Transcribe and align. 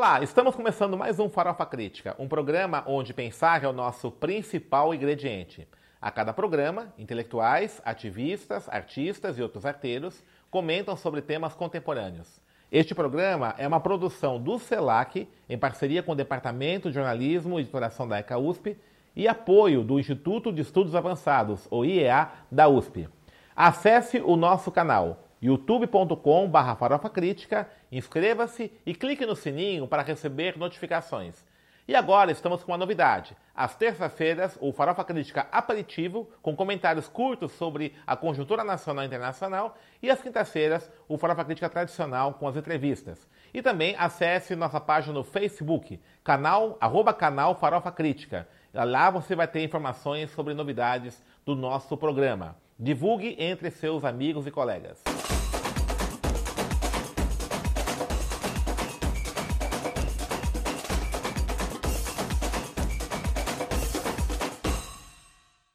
Olá, 0.00 0.22
estamos 0.22 0.56
começando 0.56 0.96
mais 0.96 1.20
um 1.20 1.28
Farofa 1.28 1.66
Crítica, 1.66 2.16
um 2.18 2.26
programa 2.26 2.82
onde 2.86 3.12
pensar 3.12 3.62
é 3.62 3.68
o 3.68 3.72
nosso 3.72 4.10
principal 4.10 4.94
ingrediente. 4.94 5.68
A 6.00 6.10
cada 6.10 6.32
programa, 6.32 6.90
intelectuais, 6.96 7.82
ativistas, 7.84 8.66
artistas 8.70 9.36
e 9.36 9.42
outros 9.42 9.66
arteiros 9.66 10.24
comentam 10.50 10.96
sobre 10.96 11.20
temas 11.20 11.52
contemporâneos. 11.52 12.40
Este 12.72 12.94
programa 12.94 13.54
é 13.58 13.68
uma 13.68 13.78
produção 13.78 14.40
do 14.40 14.58
CELAC, 14.58 15.28
em 15.46 15.58
parceria 15.58 16.02
com 16.02 16.12
o 16.12 16.16
Departamento 16.16 16.88
de 16.88 16.94
Jornalismo 16.94 17.58
e 17.58 17.60
Editoração 17.60 18.08
da 18.08 18.20
ECA 18.20 18.38
USP 18.38 18.78
e 19.14 19.28
apoio 19.28 19.84
do 19.84 20.00
Instituto 20.00 20.50
de 20.50 20.62
Estudos 20.62 20.94
Avançados, 20.94 21.68
o 21.70 21.84
IEA, 21.84 22.30
da 22.50 22.68
USP. 22.68 23.06
Acesse 23.54 24.18
o 24.24 24.34
nosso 24.34 24.70
canal 24.70 25.29
youtube.com.br 25.42 26.76
farofacrítica, 26.78 27.68
inscreva-se 27.90 28.72
e 28.84 28.94
clique 28.94 29.24
no 29.24 29.34
sininho 29.34 29.88
para 29.88 30.02
receber 30.02 30.58
notificações. 30.58 31.44
E 31.90 31.94
agora 31.96 32.30
estamos 32.30 32.62
com 32.62 32.70
uma 32.70 32.78
novidade. 32.78 33.36
Às 33.52 33.74
terças-feiras, 33.74 34.56
o 34.60 34.72
Farofa 34.72 35.02
Crítica 35.02 35.48
Aperitivo, 35.50 36.30
com 36.40 36.54
comentários 36.54 37.08
curtos 37.08 37.50
sobre 37.50 37.96
a 38.06 38.14
conjuntura 38.14 38.62
nacional 38.62 39.02
e 39.02 39.08
internacional. 39.08 39.76
E 40.00 40.08
às 40.08 40.22
quintas-feiras, 40.22 40.88
o 41.08 41.18
Farofa 41.18 41.44
Crítica 41.44 41.68
Tradicional, 41.68 42.34
com 42.34 42.46
as 42.46 42.54
entrevistas. 42.54 43.26
E 43.52 43.60
também 43.60 43.96
acesse 43.98 44.54
nossa 44.54 44.78
página 44.78 45.14
no 45.14 45.24
Facebook, 45.24 46.00
canal, 46.22 46.78
arroba 46.80 47.12
canal 47.12 47.56
Farofa 47.56 47.90
Crítica. 47.90 48.46
Lá 48.72 49.10
você 49.10 49.34
vai 49.34 49.48
ter 49.48 49.64
informações 49.64 50.30
sobre 50.30 50.54
novidades 50.54 51.20
do 51.44 51.56
nosso 51.56 51.96
programa. 51.96 52.56
Divulgue 52.82 53.36
entre 53.38 53.70
seus 53.70 54.06
amigos 54.06 54.46
e 54.46 54.50
colegas. 54.50 55.04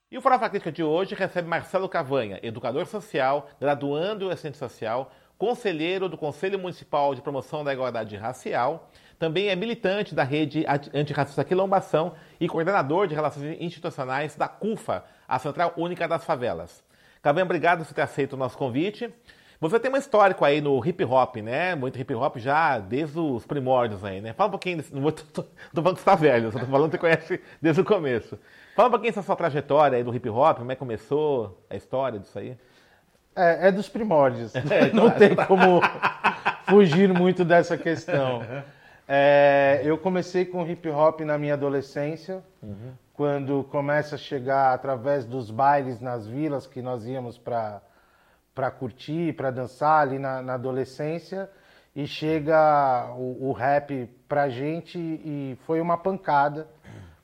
E 0.10 0.18
o 0.18 0.22
Farofa 0.22 0.50
Crítica 0.50 0.72
de 0.72 0.82
hoje 0.82 1.14
recebe 1.14 1.48
Marcelo 1.48 1.88
Cavanha, 1.88 2.40
educador 2.42 2.88
social, 2.88 3.52
graduando 3.62 4.26
em 4.26 4.32
assistente 4.32 4.58
social, 4.58 5.12
conselheiro 5.38 6.10
do 6.10 6.18
Conselho 6.18 6.58
Municipal 6.58 7.14
de 7.14 7.22
Promoção 7.22 7.64
da 7.64 7.72
Igualdade 7.72 8.18
Racial, 8.18 8.90
também 9.20 9.50
é 9.50 9.56
militante 9.56 10.16
da 10.16 10.24
rede 10.24 10.66
antirracista 10.92 11.44
Quilombação 11.44 12.16
e 12.40 12.50
coordenador 12.50 13.06
de 13.06 13.14
relações 13.14 13.62
institucionais 13.62 14.36
da 14.36 14.48
CUFA, 14.48 15.06
a 15.28 15.38
Central 15.38 15.72
Única 15.78 16.08
das 16.08 16.26
Favelas. 16.26 16.84
Cavanha, 17.26 17.44
obrigado 17.44 17.84
por 17.84 17.92
ter 17.92 18.04
aceito 18.04 18.34
o 18.34 18.38
nosso 18.38 18.56
convite. 18.56 19.12
Você 19.60 19.80
tem 19.80 19.92
um 19.92 19.98
histórico 19.98 20.46
aí 20.46 20.62
no 20.62 20.80
hip 20.86 21.04
hop, 21.04 21.38
né? 21.38 21.74
Muito 21.74 22.00
hip 22.00 22.14
hop 22.14 22.38
já 22.38 22.78
desde 22.78 23.18
os 23.18 23.48
primórdios 23.48 24.06
aí, 24.06 24.22
né? 24.22 24.32
Fala 24.32 24.50
um 24.50 24.52
pouquinho, 24.52 24.78
desse, 24.78 24.94
não 24.94 25.02
vou, 25.02 25.10
tô, 25.34 25.42
tô 25.42 25.82
falando 25.82 25.96
que 25.96 26.02
você 26.02 26.06
tá 26.06 26.14
velho, 26.14 26.52
só 26.52 26.60
tô 26.60 26.68
falando 26.68 26.92
que 26.92 26.98
você 26.98 27.00
conhece 27.00 27.42
desde 27.60 27.82
o 27.82 27.84
começo. 27.84 28.38
Fala 28.76 28.90
um 28.90 28.92
pouquinho 28.92 29.12
dessa 29.12 29.26
sua 29.26 29.36
trajetória 29.36 29.98
aí 29.98 30.04
do 30.04 30.14
hip 30.14 30.30
hop, 30.30 30.60
como 30.60 30.72
é 30.72 30.76
que 30.76 30.80
começou 30.80 31.66
a 31.68 31.76
história 31.76 32.20
disso 32.20 32.38
aí? 32.38 32.56
É, 33.36 33.70
é 33.70 33.72
dos 33.72 33.90
primórdios. 33.90 34.54
É, 34.70 34.94
não 34.94 35.10
claro. 35.10 35.18
tem 35.18 35.36
como 35.36 35.82
fugir 36.70 37.12
muito 37.12 37.44
dessa 37.44 37.76
questão. 37.76 38.44
É, 39.08 39.82
eu 39.84 40.00
comecei 40.00 40.46
com 40.46 40.68
hip 40.68 40.90
hop 40.90 41.22
na 41.22 41.38
minha 41.38 41.54
adolescência, 41.54 42.44
uhum. 42.64 42.92
Quando 43.16 43.64
começa 43.66 44.16
a 44.16 44.18
chegar 44.18 44.74
através 44.74 45.26
dos 45.26 45.50
bailes 45.50 46.00
nas 46.00 46.28
vilas 46.28 46.68
que 46.68 46.82
nós 46.82 47.06
íamos 47.06 47.38
para 47.38 47.82
para 48.54 48.72
curtir, 48.72 49.34
para 49.34 49.52
dançar 49.52 50.02
ali 50.02 50.18
na, 50.18 50.42
na, 50.42 50.54
adolescência 50.54 51.50
e 51.94 52.08
chega 52.08 53.14
o, 53.18 53.50
o 53.50 53.52
rap 53.52 54.10
pra 54.30 54.48
gente 54.48 54.98
e 54.98 55.58
foi 55.66 55.82
uma 55.82 55.98
pancada 55.98 56.66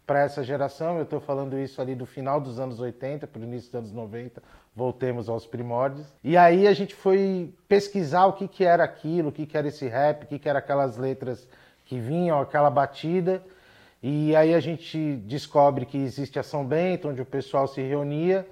para 0.05 0.23
essa 0.23 0.43
geração. 0.43 0.97
Eu 0.97 1.03
estou 1.03 1.21
falando 1.21 1.57
isso 1.57 1.81
ali 1.81 1.95
do 1.95 2.05
final 2.05 2.41
dos 2.41 2.59
anos 2.59 2.81
80 2.81 3.27
para 3.27 3.39
o 3.39 3.43
início 3.45 3.71
dos 3.71 3.79
anos 3.79 3.91
90. 3.93 4.43
Voltemos 4.75 5.29
aos 5.29 5.47
primórdios. 5.47 6.05
E 6.21 6.35
aí 6.35 6.67
a 6.67 6.73
gente 6.73 6.93
foi 6.93 7.53
pesquisar 7.65 8.25
o 8.25 8.33
que, 8.33 8.45
que 8.45 8.65
era 8.65 8.83
aquilo, 8.83 9.29
o 9.29 9.31
que, 9.31 9.45
que 9.45 9.57
era 9.57 9.69
esse 9.69 9.87
rap, 9.87 10.23
o 10.23 10.27
que, 10.27 10.37
que 10.37 10.49
era 10.49 10.59
aquelas 10.59 10.97
letras 10.97 11.47
que 11.85 11.97
vinham, 11.97 12.41
aquela 12.41 12.69
batida. 12.69 13.41
E 14.03 14.35
aí 14.35 14.53
a 14.53 14.59
gente 14.59 15.15
descobre 15.27 15.85
que 15.85 15.97
existe 15.97 16.39
a 16.39 16.43
São 16.43 16.65
Bento, 16.65 17.09
onde 17.09 17.21
o 17.21 17.25
pessoal 17.25 17.67
se 17.67 17.81
reunia, 17.81 18.47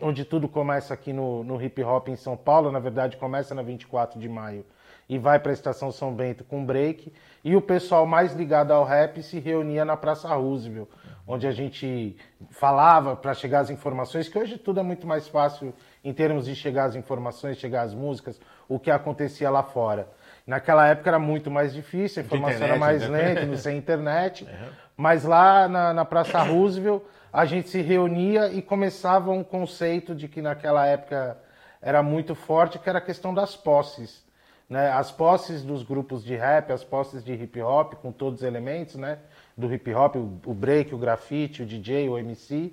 onde 0.00 0.24
tudo 0.24 0.48
começa 0.48 0.94
aqui 0.94 1.12
no, 1.12 1.42
no 1.42 1.60
hip 1.60 1.82
hop 1.82 2.08
em 2.08 2.16
São 2.16 2.36
Paulo, 2.36 2.70
na 2.70 2.78
verdade 2.78 3.16
começa 3.16 3.54
na 3.54 3.62
24 3.62 4.20
de 4.20 4.28
maio 4.28 4.64
e 5.08 5.18
vai 5.18 5.38
para 5.38 5.50
a 5.50 5.52
Estação 5.52 5.90
São 5.90 6.14
Bento 6.14 6.44
com 6.44 6.64
break. 6.64 7.12
E 7.44 7.56
o 7.56 7.60
pessoal 7.60 8.06
mais 8.06 8.32
ligado 8.34 8.70
ao 8.70 8.84
rap 8.84 9.22
se 9.22 9.38
reunia 9.38 9.84
na 9.84 9.96
Praça 9.96 10.32
Roosevelt, 10.34 10.88
onde 11.26 11.46
a 11.46 11.52
gente 11.52 12.16
falava 12.50 13.16
para 13.16 13.34
chegar 13.34 13.60
às 13.60 13.70
informações, 13.70 14.28
que 14.28 14.38
hoje 14.38 14.56
tudo 14.58 14.80
é 14.80 14.82
muito 14.82 15.06
mais 15.06 15.28
fácil 15.28 15.74
em 16.04 16.12
termos 16.12 16.46
de 16.46 16.54
chegar 16.54 16.84
às 16.84 16.94
informações, 16.94 17.58
chegar 17.58 17.82
às 17.82 17.94
músicas, 17.94 18.40
o 18.68 18.78
que 18.78 18.90
acontecia 18.90 19.50
lá 19.50 19.62
fora. 19.62 20.08
Naquela 20.46 20.88
época 20.88 21.10
era 21.10 21.18
muito 21.18 21.50
mais 21.50 21.72
difícil, 21.72 22.22
a 22.22 22.26
informação 22.26 22.56
internet, 22.56 22.70
era 22.70 22.78
mais 22.78 23.08
né? 23.08 23.18
lenta, 23.18 23.46
não 23.46 23.56
sem 23.58 23.76
internet. 23.76 24.44
Uhum. 24.44 24.68
Mas 24.96 25.24
lá 25.24 25.68
na, 25.68 25.94
na 25.94 26.04
Praça 26.04 26.42
Roosevelt, 26.42 27.02
a 27.32 27.44
gente 27.44 27.68
se 27.68 27.80
reunia 27.80 28.48
e 28.48 28.60
começava 28.60 29.30
um 29.30 29.42
conceito 29.42 30.14
de 30.14 30.28
que 30.28 30.42
naquela 30.42 30.86
época 30.86 31.38
era 31.80 32.02
muito 32.02 32.34
forte, 32.34 32.78
que 32.78 32.88
era 32.88 32.98
a 32.98 33.02
questão 33.02 33.32
das 33.32 33.56
posses. 33.56 34.22
Né? 34.68 34.90
As 34.90 35.10
posses 35.10 35.62
dos 35.62 35.82
grupos 35.82 36.24
de 36.24 36.36
rap, 36.36 36.72
as 36.72 36.84
posses 36.84 37.24
de 37.24 37.32
hip 37.32 37.60
hop, 37.60 37.94
com 37.94 38.12
todos 38.12 38.40
os 38.40 38.46
elementos 38.46 38.96
né? 38.96 39.18
do 39.56 39.72
hip 39.72 39.92
hop, 39.94 40.16
o 40.16 40.54
break, 40.54 40.94
o 40.94 40.98
grafite, 40.98 41.62
o 41.62 41.66
DJ, 41.66 42.08
o 42.08 42.18
MC, 42.18 42.72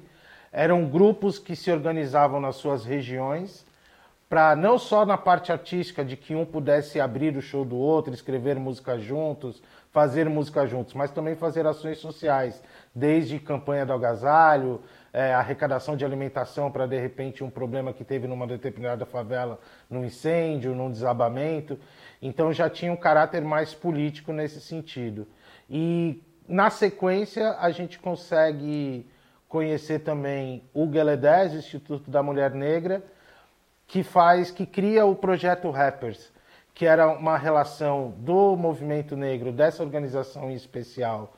eram 0.51 0.85
grupos 0.85 1.37
que 1.37 1.55
se 1.55 1.71
organizavam 1.71 2.39
nas 2.39 2.55
suas 2.55 2.83
regiões 2.83 3.65
para 4.29 4.55
não 4.55 4.77
só 4.77 5.07
na 5.07 5.17
parte 5.17 5.51
artística 5.51 6.05
de 6.05 6.15
que 6.15 6.35
um 6.35 6.45
pudesse 6.45 7.01
abrir 7.01 7.35
o 7.35 7.41
show 7.41 7.65
do 7.65 7.75
outro, 7.75 8.13
escrever 8.13 8.59
música 8.59 8.99
juntos, 8.99 9.59
fazer 9.91 10.29
música 10.29 10.67
juntos, 10.67 10.93
mas 10.93 11.09
também 11.09 11.35
fazer 11.35 11.65
ações 11.65 11.97
sociais, 11.97 12.61
desde 12.93 13.39
campanha 13.39 13.87
do 13.87 13.93
agasalho, 13.93 14.81
é, 15.11 15.33
arrecadação 15.33 15.97
de 15.97 16.05
alimentação 16.05 16.71
para 16.71 16.85
de 16.85 16.99
repente 16.99 17.43
um 17.43 17.49
problema 17.49 17.91
que 17.91 18.03
teve 18.03 18.27
numa 18.27 18.45
determinada 18.45 19.03
favela, 19.03 19.59
num 19.89 20.05
incêndio, 20.05 20.75
num 20.75 20.91
desabamento. 20.91 21.79
Então 22.21 22.53
já 22.53 22.69
tinha 22.69 22.93
um 22.93 22.97
caráter 22.97 23.41
mais 23.41 23.73
político 23.73 24.31
nesse 24.31 24.61
sentido. 24.61 25.27
E 25.67 26.21
na 26.47 26.69
sequência 26.69 27.57
a 27.59 27.71
gente 27.71 27.97
consegue 27.97 29.09
conhecer 29.47 29.99
também 29.99 30.63
o 30.71 30.85
GELE10, 30.85 31.55
Instituto 31.55 32.11
da 32.11 32.21
Mulher 32.21 32.51
Negra, 32.51 33.03
que 33.89 34.03
faz, 34.03 34.51
que 34.51 34.67
cria 34.67 35.03
o 35.03 35.15
projeto 35.15 35.71
Rappers, 35.71 36.31
que 36.75 36.85
era 36.85 37.09
uma 37.09 37.37
relação 37.37 38.13
do 38.19 38.55
movimento 38.55 39.17
negro, 39.17 39.51
dessa 39.51 39.83
organização 39.83 40.51
em 40.51 40.53
especial, 40.53 41.35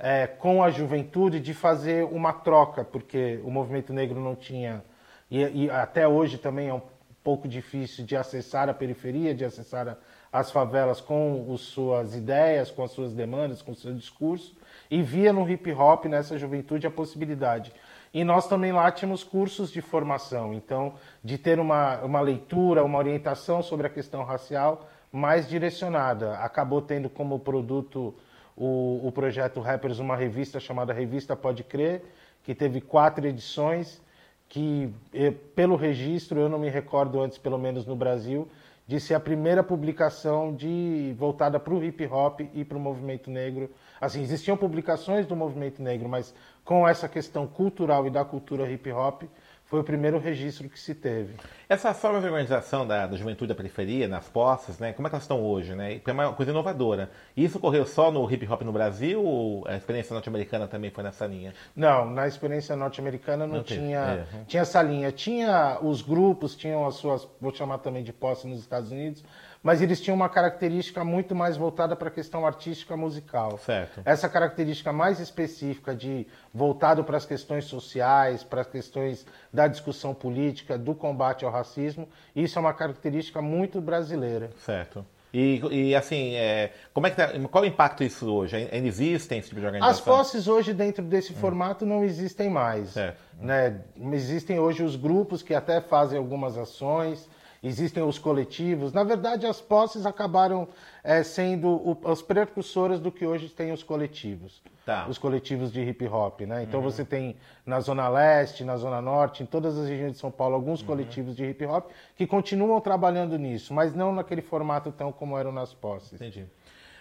é, 0.00 0.26
com 0.26 0.64
a 0.64 0.70
juventude, 0.70 1.38
de 1.38 1.54
fazer 1.54 2.04
uma 2.04 2.32
troca, 2.32 2.84
porque 2.84 3.40
o 3.44 3.50
movimento 3.52 3.92
negro 3.92 4.20
não 4.20 4.34
tinha, 4.34 4.82
e, 5.30 5.66
e 5.66 5.70
até 5.70 6.06
hoje 6.06 6.38
também 6.38 6.68
é 6.68 6.74
um 6.74 6.82
pouco 7.22 7.46
difícil 7.46 8.04
de 8.04 8.16
acessar 8.16 8.68
a 8.68 8.74
periferia, 8.74 9.32
de 9.32 9.44
acessar 9.44 9.86
a, 9.86 9.96
as 10.32 10.50
favelas 10.50 11.00
com 11.00 11.52
as 11.54 11.60
suas 11.60 12.16
ideias, 12.16 12.68
com 12.68 12.82
as 12.82 12.90
suas 12.90 13.14
demandas, 13.14 13.62
com 13.62 13.70
o 13.70 13.76
seu 13.76 13.94
discurso, 13.94 14.56
e 14.90 15.00
via 15.02 15.32
no 15.32 15.48
hip 15.48 15.70
hop, 15.70 16.06
nessa 16.06 16.36
juventude, 16.36 16.84
a 16.84 16.90
possibilidade 16.90 17.72
e 18.12 18.24
nós 18.24 18.46
também 18.46 18.72
lá 18.72 18.90
tínhamos 18.92 19.24
cursos 19.24 19.70
de 19.70 19.80
formação, 19.80 20.52
então, 20.52 20.94
de 21.24 21.38
ter 21.38 21.58
uma, 21.58 21.98
uma 22.02 22.20
leitura, 22.20 22.84
uma 22.84 22.98
orientação 22.98 23.62
sobre 23.62 23.86
a 23.86 23.90
questão 23.90 24.22
racial 24.22 24.86
mais 25.10 25.48
direcionada. 25.48 26.34
Acabou 26.36 26.82
tendo 26.82 27.08
como 27.08 27.38
produto 27.38 28.14
o, 28.56 29.00
o 29.06 29.12
projeto 29.12 29.60
Rappers 29.60 29.98
uma 29.98 30.16
revista 30.16 30.60
chamada 30.60 30.92
Revista 30.92 31.34
Pode 31.34 31.64
Crer, 31.64 32.02
que 32.42 32.54
teve 32.54 32.80
quatro 32.80 33.26
edições, 33.26 34.02
que 34.48 34.92
eh, 35.14 35.30
pelo 35.54 35.76
registro, 35.76 36.38
eu 36.38 36.48
não 36.48 36.58
me 36.58 36.68
recordo 36.68 37.20
antes, 37.20 37.38
pelo 37.38 37.58
menos 37.58 37.86
no 37.86 37.96
Brasil, 37.96 38.48
de 38.86 39.00
ser 39.00 39.14
a 39.14 39.20
primeira 39.20 39.62
publicação 39.62 40.54
de 40.54 41.14
voltada 41.16 41.58
para 41.58 41.72
o 41.72 41.82
hip 41.82 42.04
hop 42.06 42.40
e 42.52 42.64
para 42.64 42.76
o 42.76 42.80
movimento 42.80 43.30
negro. 43.30 43.70
Assim, 44.00 44.20
existiam 44.20 44.56
publicações 44.56 45.26
do 45.26 45.36
movimento 45.36 45.80
negro, 45.80 46.08
mas 46.08 46.34
com 46.64 46.86
essa 46.86 47.08
questão 47.08 47.46
cultural 47.46 48.06
e 48.06 48.10
da 48.10 48.24
cultura 48.24 48.70
hip 48.70 48.90
hop, 48.92 49.24
foi 49.72 49.80
o 49.80 49.84
primeiro 49.84 50.18
registro 50.18 50.68
que 50.68 50.78
se 50.78 50.94
teve. 50.94 51.32
Essas 51.66 51.98
formas 51.98 52.20
de 52.20 52.28
organização 52.28 52.86
da, 52.86 53.06
da, 53.06 53.16
juventude 53.16 53.48
da 53.48 53.54
periferia, 53.54 54.06
nas 54.06 54.28
posses, 54.28 54.78
né, 54.78 54.92
como 54.92 55.08
é 55.08 55.08
que 55.08 55.14
elas 55.14 55.24
estão 55.24 55.42
hoje? 55.42 55.74
Né? 55.74 55.98
É 56.04 56.12
uma 56.12 56.34
coisa 56.34 56.52
inovadora. 56.52 57.10
E 57.34 57.42
isso 57.42 57.56
ocorreu 57.56 57.86
só 57.86 58.10
no 58.10 58.30
hip 58.30 58.46
hop 58.46 58.60
no 58.60 58.72
Brasil 58.72 59.24
ou 59.24 59.66
a 59.66 59.74
experiência 59.74 60.12
norte-americana 60.12 60.68
também 60.68 60.90
foi 60.90 61.02
nessa 61.02 61.26
linha? 61.26 61.54
Não, 61.74 62.04
na 62.04 62.28
experiência 62.28 62.76
norte-americana 62.76 63.46
não, 63.46 63.56
não, 63.56 63.62
tinha, 63.62 63.98
é. 63.98 64.44
tinha 64.46 64.60
essa 64.60 64.82
linha. 64.82 65.10
Tinha 65.10 65.78
os 65.80 66.02
grupos, 66.02 66.54
tinham 66.54 66.86
as 66.86 66.96
suas, 66.96 67.26
vou 67.40 67.54
chamar 67.54 67.78
também 67.78 68.04
de 68.04 68.12
posse 68.12 68.46
nos 68.46 68.60
Estados 68.60 68.92
Unidos, 68.92 69.24
mas 69.62 69.80
eles 69.80 70.00
tinham 70.00 70.16
uma 70.16 70.28
característica 70.28 71.04
muito 71.04 71.34
mais 71.34 71.56
voltada 71.56 71.94
para 71.94 72.08
a 72.08 72.10
questão 72.10 72.44
artística 72.44 72.96
musical. 72.96 73.58
Certo. 73.58 74.00
Essa 74.04 74.28
característica 74.28 74.92
mais 74.92 75.20
específica 75.20 75.94
de 75.94 76.26
voltado 76.52 77.04
para 77.04 77.16
as 77.16 77.24
questões 77.24 77.64
sociais, 77.66 78.42
para 78.42 78.62
as 78.62 78.66
questões 78.66 79.24
da 79.52 79.68
discussão 79.68 80.12
política, 80.12 80.76
do 80.76 80.94
combate 80.94 81.44
ao 81.44 81.50
racismo, 81.50 82.08
isso 82.34 82.58
é 82.58 82.60
uma 82.60 82.74
característica 82.74 83.40
muito 83.40 83.80
brasileira. 83.80 84.50
Certo. 84.58 85.04
E, 85.32 85.62
e 85.70 85.94
assim, 85.94 86.34
é, 86.34 86.72
como 86.92 87.06
é 87.06 87.10
que 87.10 87.16
tá, 87.16 87.30
qual 87.50 87.64
é 87.64 87.68
o 87.68 87.70
impacto 87.70 88.04
disso 88.04 88.30
hoje? 88.30 88.68
Ainda 88.70 88.86
existem 88.86 89.38
esse 89.38 89.48
tipo 89.48 89.60
de 89.60 89.66
organização? 89.66 89.98
As 89.98 90.00
posses 90.00 90.46
hoje 90.46 90.74
dentro 90.74 91.02
desse 91.02 91.32
hum. 91.32 91.36
formato 91.36 91.86
não 91.86 92.04
existem 92.04 92.50
mais. 92.50 92.90
Certo. 92.90 93.18
Né? 93.40 93.80
Existem 94.12 94.58
hoje 94.58 94.82
os 94.82 94.94
grupos 94.94 95.42
que 95.42 95.54
até 95.54 95.80
fazem 95.80 96.18
algumas 96.18 96.58
ações, 96.58 97.26
existem 97.62 98.02
os 98.02 98.18
coletivos. 98.18 98.92
Na 98.92 99.04
verdade, 99.04 99.46
as 99.46 99.60
posses 99.60 100.04
acabaram 100.04 100.66
é, 101.04 101.22
sendo 101.22 101.68
o, 101.68 101.96
os 102.04 102.20
precursores 102.20 102.98
do 102.98 103.12
que 103.12 103.24
hoje 103.24 103.48
tem 103.48 103.72
os 103.72 103.82
coletivos. 103.82 104.60
Tá. 104.84 105.06
Os 105.08 105.16
coletivos 105.16 105.70
de 105.70 105.80
hip 105.80 106.04
hop, 106.08 106.40
né? 106.40 106.64
Então 106.64 106.80
uhum. 106.80 106.90
você 106.90 107.04
tem 107.04 107.36
na 107.64 107.78
Zona 107.78 108.08
Leste, 108.08 108.64
na 108.64 108.76
Zona 108.76 109.00
Norte, 109.00 109.44
em 109.44 109.46
todas 109.46 109.78
as 109.78 109.88
regiões 109.88 110.14
de 110.14 110.18
São 110.18 110.30
Paulo, 110.30 110.56
alguns 110.56 110.80
uhum. 110.80 110.86
coletivos 110.88 111.36
de 111.36 111.44
hip 111.44 111.64
hop 111.64 111.90
que 112.16 112.26
continuam 112.26 112.80
trabalhando 112.80 113.38
nisso, 113.38 113.72
mas 113.72 113.94
não 113.94 114.12
naquele 114.12 114.42
formato 114.42 114.90
tão 114.90 115.12
como 115.12 115.38
eram 115.38 115.52
nas 115.52 115.72
posses. 115.72 116.14
Entendi. 116.14 116.46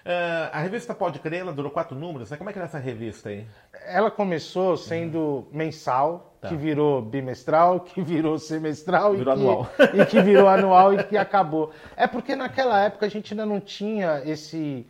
Uh, 0.04 0.50
a 0.52 0.60
revista 0.60 0.96
Pode 0.96 1.20
Crer, 1.20 1.42
ela 1.42 1.54
durou 1.54 1.72
quatro 1.72 1.96
números, 1.96 2.32
né? 2.32 2.38
Como 2.38 2.50
é 2.50 2.54
que 2.54 2.60
é 2.60 2.64
essa 2.64 2.80
revista 2.80 3.30
aí? 3.30 3.46
Ela 3.86 4.10
começou 4.10 4.76
sendo 4.76 5.20
uhum. 5.20 5.48
mensal, 5.52 6.36
tá. 6.42 6.48
que 6.50 6.56
virou 6.56 7.04
bimestral, 7.04 7.82
que 7.82 8.02
virou 8.02 8.40
semestral 8.40 9.14
virou 9.14 9.36
e, 9.36 9.40
anual. 9.40 9.66
Que, 9.66 9.84
e 10.02 10.06
que 10.08 10.22
virou 10.22 10.48
anual 10.48 10.94
e 10.94 11.04
que 11.04 11.16
acabou. 11.18 11.72
É 11.96 12.08
porque 12.08 12.36
naquela 12.36 12.84
época 12.84 13.06
a 13.06 13.10
gente 13.10 13.34
ainda 13.34 13.46
não 13.46 13.60
tinha 13.60 14.24
esse, 14.26 14.88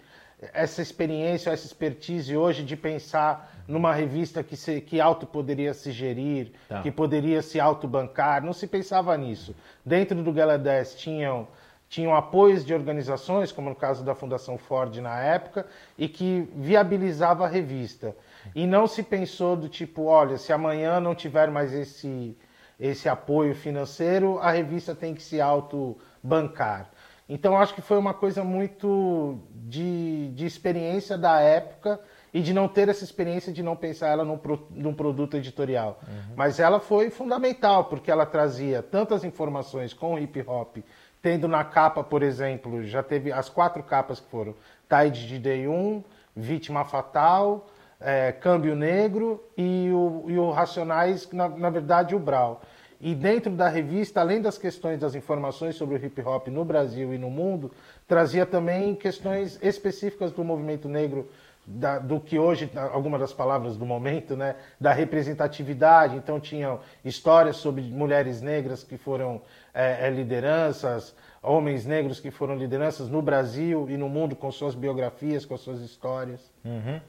essa 0.53 0.81
experiência, 0.81 1.49
essa 1.49 1.65
expertise 1.65 2.35
hoje 2.37 2.63
de 2.63 2.77
pensar 2.77 3.51
numa 3.67 3.93
revista 3.93 4.41
que, 4.41 4.55
se, 4.55 4.79
que 4.79 5.01
auto 5.01 5.27
poderia 5.27 5.73
se 5.73 5.91
gerir, 5.91 6.53
tá. 6.69 6.81
que 6.81 6.89
poderia 6.89 7.41
se 7.41 7.59
autobancar, 7.59 8.41
não 8.41 8.53
se 8.53 8.65
pensava 8.65 9.15
nisso. 9.17 9.53
Dentro 9.85 10.23
do 10.23 10.31
Gala 10.31 10.57
10 10.57 10.95
tinham 10.95 11.49
tinham 11.91 12.15
apoios 12.15 12.63
de 12.63 12.73
organizações, 12.73 13.51
como 13.51 13.69
no 13.69 13.75
caso 13.75 14.01
da 14.01 14.15
Fundação 14.15 14.57
Ford 14.57 14.95
na 15.01 15.19
época, 15.19 15.67
e 15.97 16.07
que 16.07 16.47
viabilizava 16.55 17.43
a 17.43 17.49
revista. 17.49 18.15
E 18.55 18.65
não 18.65 18.88
se 18.88 19.03
pensou 19.03 19.57
do 19.57 19.67
tipo, 19.67 20.05
olha, 20.05 20.38
se 20.38 20.53
amanhã 20.53 21.01
não 21.01 21.13
tiver 21.13 21.51
mais 21.51 21.73
esse, 21.73 22.38
esse 22.79 23.09
apoio 23.09 23.53
financeiro, 23.53 24.39
a 24.39 24.51
revista 24.51 24.95
tem 24.95 25.13
que 25.13 25.21
se 25.21 25.41
autobancar. 25.41 26.89
Então 27.27 27.57
acho 27.57 27.75
que 27.75 27.81
foi 27.81 27.97
uma 27.97 28.13
coisa 28.13 28.41
muito 28.41 29.38
de, 29.53 30.29
de 30.29 30.45
experiência 30.45 31.17
da 31.17 31.41
época 31.41 31.99
e 32.33 32.41
de 32.41 32.53
não 32.53 32.69
ter 32.69 32.88
essa 32.88 33.03
experiência 33.03 33.51
de 33.51 33.61
não 33.61 33.75
pensar 33.75 34.07
ela 34.07 34.23
num, 34.23 34.39
num 34.69 34.93
produto 34.93 35.35
editorial. 35.35 35.99
Uhum. 36.07 36.35
Mas 36.38 36.57
ela 36.57 36.79
foi 36.79 37.09
fundamental, 37.09 37.85
porque 37.85 38.09
ela 38.09 38.25
trazia 38.25 38.81
tantas 38.81 39.25
informações 39.25 39.93
com 39.93 40.13
o 40.13 40.19
hip 40.19 40.41
hop 40.47 40.77
tendo 41.21 41.47
na 41.47 41.63
capa, 41.63 42.03
por 42.03 42.23
exemplo, 42.23 42.83
já 42.83 43.03
teve 43.03 43.31
as 43.31 43.50
quatro 43.50 43.83
capas 43.83 44.19
que 44.19 44.29
foram 44.29 44.56
Tide 44.89 45.27
de 45.27 45.39
Day 45.39 45.68
1, 45.68 46.03
Vítima 46.35 46.83
Fatal, 46.83 47.68
é, 48.00 48.31
Câmbio 48.31 48.75
Negro 48.75 49.44
e 49.56 49.91
o, 49.94 50.25
e 50.27 50.38
o 50.38 50.50
Racionais, 50.50 51.29
na, 51.31 51.47
na 51.47 51.69
verdade, 51.69 52.15
o 52.15 52.19
Brau. 52.19 52.62
E 53.00 53.15
dentro 53.15 53.51
da 53.51 53.68
revista, 53.68 54.21
além 54.21 54.41
das 54.41 54.57
questões 54.57 55.00
das 55.00 55.15
informações 55.15 55.75
sobre 55.75 55.95
o 55.95 56.06
hip 56.06 56.21
hop 56.21 56.47
no 56.47 56.63
Brasil 56.63 57.13
e 57.13 57.18
no 57.18 57.31
mundo, 57.31 57.71
trazia 58.07 58.45
também 58.45 58.94
questões 58.95 59.57
específicas 59.62 60.31
do 60.31 60.44
movimento 60.44 60.88
negro, 60.88 61.27
da, 61.65 61.97
do 61.97 62.19
que 62.19 62.38
hoje, 62.38 62.71
algumas 62.91 63.19
das 63.19 63.33
palavras 63.33 63.75
do 63.75 63.85
momento, 63.85 64.35
né, 64.35 64.56
da 64.79 64.94
representatividade. 64.94 66.15
Então, 66.15 66.39
tinham 66.39 66.79
histórias 67.03 67.57
sobre 67.57 67.81
mulheres 67.81 68.39
negras 68.39 68.83
que 68.83 68.97
foram 68.97 69.41
é, 69.73 70.07
é, 70.07 70.09
lideranças, 70.09 71.15
homens 71.41 71.85
negros 71.85 72.19
que 72.19 72.31
foram 72.31 72.56
lideranças 72.56 73.09
no 73.09 73.21
Brasil 73.21 73.88
e 73.89 73.97
no 73.97 74.09
mundo 74.09 74.35
com 74.35 74.51
suas 74.51 74.75
biografias, 74.75 75.45
com 75.45 75.57
suas 75.57 75.81
histórias. 75.81 76.51
Uhum. 76.63 77.00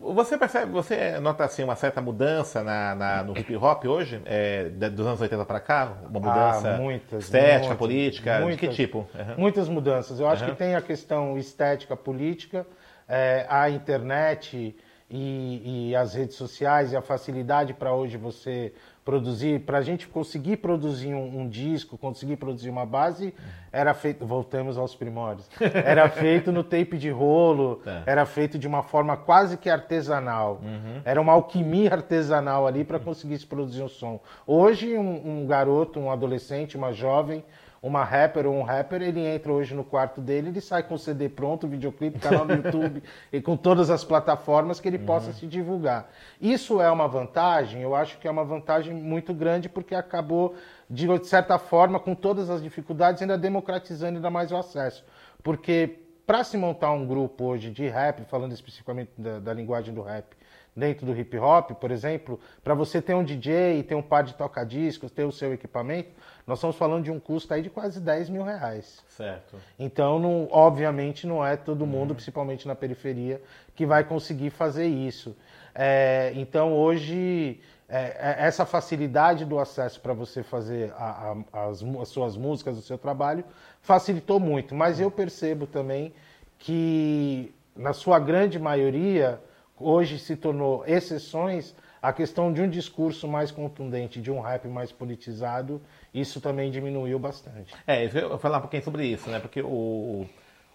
Você 0.00 0.38
percebe, 0.38 0.70
você 0.70 1.18
nota 1.18 1.44
assim 1.44 1.64
uma 1.64 1.74
certa 1.74 2.00
mudança 2.00 2.62
na, 2.62 2.94
na 2.94 3.22
no 3.24 3.36
hip 3.36 3.56
hop 3.56 3.84
hoje, 3.84 4.22
é, 4.26 4.68
dos 4.68 5.04
anos 5.04 5.20
80 5.20 5.44
para 5.44 5.58
cá? 5.58 5.92
Uma 6.08 6.20
mudança 6.20 6.74
ah, 6.74 6.76
muitas, 6.76 7.24
estética, 7.24 7.58
muitas, 7.58 7.78
política? 7.78 8.38
Muitas, 8.38 8.60
de 8.60 8.68
que 8.68 8.74
tipo? 8.74 8.98
Uhum. 8.98 9.34
Muitas 9.36 9.68
mudanças. 9.68 10.20
Eu 10.20 10.28
acho 10.28 10.44
uhum. 10.44 10.50
que 10.50 10.56
tem 10.56 10.76
a 10.76 10.80
questão 10.80 11.36
estética, 11.36 11.96
política, 11.96 12.64
é, 13.08 13.44
a 13.48 13.68
internet 13.70 14.76
e, 15.10 15.88
e 15.90 15.96
as 15.96 16.14
redes 16.14 16.36
sociais 16.36 16.92
e 16.92 16.96
a 16.96 17.02
facilidade 17.02 17.74
para 17.74 17.92
hoje 17.92 18.16
você 18.16 18.72
produzir, 19.08 19.60
para 19.60 19.78
a 19.78 19.80
gente 19.80 20.06
conseguir 20.06 20.58
produzir 20.58 21.14
um, 21.14 21.40
um, 21.40 21.48
disco, 21.48 21.96
conseguir 21.96 22.36
produzir 22.36 22.68
uma 22.68 22.84
base, 22.84 23.32
era 23.72 23.94
feito, 23.94 24.26
voltamos 24.26 24.76
aos 24.76 24.94
primórdios, 24.94 25.48
era 25.82 26.10
feito 26.10 26.52
no 26.52 26.62
tape 26.62 26.98
de 26.98 27.08
rolo, 27.08 27.76
tá. 27.76 28.02
era 28.04 28.26
feito 28.26 28.58
de 28.58 28.68
uma 28.68 28.82
forma 28.82 29.16
quase 29.16 29.56
que 29.56 29.70
artesanal, 29.70 30.60
uhum. 30.62 31.00
era 31.06 31.18
uma 31.18 31.32
alquimia 31.32 31.90
artesanal 31.90 32.66
ali 32.66 32.84
para 32.84 32.98
conseguir 32.98 33.38
se 33.38 33.46
produzir 33.46 33.82
um 33.82 33.88
som. 33.88 34.20
Hoje, 34.46 34.98
um, 34.98 35.40
um 35.40 35.46
garoto, 35.46 35.98
um 35.98 36.10
adolescente, 36.10 36.76
uma 36.76 36.92
jovem, 36.92 37.42
uma 37.82 38.04
rapper 38.04 38.46
ou 38.46 38.54
um 38.54 38.62
rapper, 38.62 39.02
ele 39.02 39.20
entra 39.20 39.52
hoje 39.52 39.74
no 39.74 39.84
quarto 39.84 40.20
dele, 40.20 40.48
ele 40.48 40.60
sai 40.60 40.82
com 40.82 40.94
o 40.94 40.98
CD 40.98 41.28
pronto, 41.28 41.66
o 41.66 41.70
videoclipe, 41.70 42.18
canal 42.18 42.44
no 42.44 42.54
YouTube 42.62 43.02
e 43.32 43.40
com 43.40 43.56
todas 43.56 43.90
as 43.90 44.04
plataformas 44.04 44.80
que 44.80 44.88
ele 44.88 44.98
uhum. 44.98 45.06
possa 45.06 45.32
se 45.32 45.46
divulgar. 45.46 46.10
Isso 46.40 46.80
é 46.80 46.90
uma 46.90 47.06
vantagem, 47.06 47.82
eu 47.82 47.94
acho 47.94 48.18
que 48.18 48.26
é 48.26 48.30
uma 48.30 48.44
vantagem 48.44 48.94
muito 48.94 49.32
grande 49.32 49.68
porque 49.68 49.94
acabou, 49.94 50.54
de 50.90 51.06
certa 51.26 51.58
forma, 51.58 52.00
com 52.00 52.14
todas 52.14 52.50
as 52.50 52.62
dificuldades, 52.62 53.22
ainda 53.22 53.38
democratizando 53.38 54.16
ainda 54.16 54.30
mais 54.30 54.50
o 54.50 54.56
acesso. 54.56 55.04
Porque 55.42 56.00
para 56.26 56.44
se 56.44 56.56
montar 56.58 56.90
um 56.92 57.06
grupo 57.06 57.44
hoje 57.44 57.70
de 57.70 57.88
rap, 57.88 58.22
falando 58.24 58.52
especificamente 58.52 59.10
da, 59.16 59.38
da 59.38 59.54
linguagem 59.54 59.94
do 59.94 60.02
rap, 60.02 60.36
dentro 60.78 61.04
do 61.04 61.18
hip 61.18 61.36
hop, 61.38 61.72
por 61.72 61.90
exemplo, 61.90 62.38
para 62.62 62.74
você 62.74 63.02
ter 63.02 63.14
um 63.14 63.24
DJ, 63.24 63.82
ter 63.82 63.94
um 63.94 64.02
par 64.02 64.22
de 64.22 64.34
toca-discos, 64.34 65.10
ter 65.10 65.24
o 65.24 65.32
seu 65.32 65.52
equipamento, 65.52 66.10
nós 66.48 66.60
estamos 66.60 66.76
falando 66.76 67.04
de 67.04 67.10
um 67.10 67.20
custo 67.20 67.52
aí 67.52 67.60
de 67.60 67.68
quase 67.68 68.00
10 68.00 68.30
mil 68.30 68.42
reais. 68.42 69.04
Certo. 69.06 69.58
Então, 69.78 70.18
não, 70.18 70.48
obviamente, 70.50 71.26
não 71.26 71.44
é 71.44 71.58
todo 71.58 71.86
mundo, 71.86 72.10
uhum. 72.10 72.14
principalmente 72.14 72.66
na 72.66 72.74
periferia, 72.74 73.42
que 73.76 73.84
vai 73.84 74.02
conseguir 74.02 74.48
fazer 74.48 74.86
isso. 74.86 75.36
É, 75.74 76.32
então, 76.34 76.72
hoje, 76.72 77.60
é, 77.86 78.16
é 78.18 78.46
essa 78.46 78.64
facilidade 78.64 79.44
do 79.44 79.58
acesso 79.58 80.00
para 80.00 80.14
você 80.14 80.42
fazer 80.42 80.90
a, 80.96 81.36
a, 81.52 81.66
as, 81.66 81.82
as 81.82 82.08
suas 82.08 82.34
músicas, 82.34 82.78
o 82.78 82.82
seu 82.82 82.96
trabalho, 82.96 83.44
facilitou 83.82 84.40
muito. 84.40 84.74
Mas 84.74 84.98
eu 84.98 85.10
percebo 85.10 85.66
também 85.66 86.14
que, 86.58 87.54
na 87.76 87.92
sua 87.92 88.18
grande 88.18 88.58
maioria, 88.58 89.38
hoje 89.78 90.18
se 90.18 90.34
tornou 90.34 90.82
exceções 90.86 91.74
a 92.00 92.12
questão 92.12 92.52
de 92.52 92.62
um 92.62 92.68
discurso 92.68 93.26
mais 93.26 93.50
contundente, 93.50 94.20
de 94.20 94.30
um 94.30 94.40
rap 94.40 94.66
mais 94.68 94.92
politizado, 94.92 95.80
isso 96.14 96.40
também 96.40 96.70
diminuiu 96.70 97.18
bastante. 97.18 97.74
É, 97.86 98.06
eu 98.06 98.28
vou 98.30 98.38
falar 98.38 98.58
um 98.58 98.62
pouquinho 98.62 98.82
sobre 98.82 99.06
isso, 99.06 99.28
né? 99.28 99.40
Porque 99.40 99.60
o, 99.60 100.26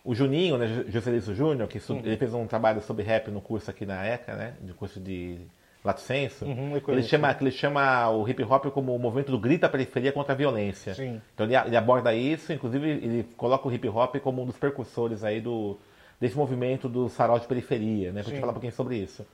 o 0.04 0.14
Juninho, 0.14 0.58
né, 0.58 0.86
Juscelino 0.88 1.34
Júnior, 1.34 1.68
que 1.68 1.80
uhum. 1.92 2.00
ele 2.00 2.18
fez 2.18 2.34
um 2.34 2.46
trabalho 2.46 2.82
sobre 2.82 3.04
rap 3.04 3.32
no 3.32 3.42
curso 3.42 3.72
aqui 3.72 3.86
na 3.86 4.06
ECA, 4.06 4.36
né? 4.36 4.54
De 4.62 4.74
curso 4.74 5.00
de 5.00 5.40
Lato 5.84 6.02
Senso. 6.02 6.46
Uhum, 6.46 6.80
ele, 6.88 7.04
chama, 7.04 7.36
ele 7.40 7.52
chama 7.52 8.10
o 8.10 8.28
hip 8.28 8.42
hop 8.44 8.66
como 8.68 8.96
o 8.96 9.00
movimento 9.00 9.32
do 9.32 9.40
grito 9.40 9.66
à 9.66 9.70
periferia 9.70 10.12
contra 10.12 10.34
a 10.34 10.36
violência. 10.36 10.94
Sim. 10.94 11.22
Então 11.34 11.46
ele, 11.46 11.56
ele 11.56 11.76
aborda 11.76 12.14
isso, 12.14 12.54
inclusive 12.54 12.90
ele 12.90 13.24
coloca 13.36 13.68
o 13.68 13.74
hip 13.74 13.88
hop 13.90 14.16
como 14.18 14.42
um 14.42 14.46
dos 14.46 14.58
percussores 14.58 15.24
aí 15.24 15.42
do, 15.42 15.78
desse 16.20 16.38
movimento 16.38 16.88
do 16.88 17.10
sarau 17.10 17.38
de 17.38 17.48
periferia, 17.48 18.12
né? 18.12 18.22
Pra 18.22 18.32
gente 18.32 18.40
falar 18.40 18.52
um 18.52 18.56
pouquinho 18.56 18.74
sobre 18.74 18.98
isso. 18.98 19.26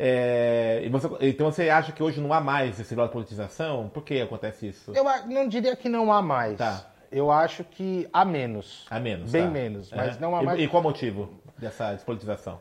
É, 0.00 0.88
você, 0.90 1.08
então 1.22 1.50
você 1.50 1.68
acha 1.68 1.90
que 1.90 2.00
hoje 2.00 2.20
não 2.20 2.32
há 2.32 2.40
mais 2.40 2.78
esse 2.78 2.94
grau 2.94 3.08
de 3.08 3.12
politização? 3.12 3.88
Por 3.88 4.04
que 4.04 4.20
acontece 4.20 4.68
isso? 4.68 4.92
Eu 4.94 5.04
não 5.26 5.48
diria 5.48 5.74
que 5.74 5.88
não 5.88 6.12
há 6.12 6.22
mais. 6.22 6.56
Tá. 6.56 6.86
Eu 7.10 7.32
acho 7.32 7.64
que 7.64 8.08
há 8.12 8.24
menos. 8.24 8.86
Há 8.88 9.00
menos. 9.00 9.32
Bem 9.32 9.44
tá. 9.44 9.50
menos, 9.50 9.90
mas 9.90 10.20
não 10.20 10.36
há 10.36 10.42
mais. 10.42 10.60
E, 10.60 10.62
e 10.62 10.68
qual 10.68 10.80
o 10.80 10.84
motivo 10.84 11.30
dessa 11.58 11.94
despolitização? 11.94 12.60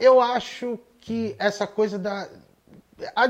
Eu 0.00 0.20
acho 0.20 0.78
que 1.00 1.36
essa 1.38 1.66
coisa 1.66 1.98
da 1.98 2.26
a 3.14 3.26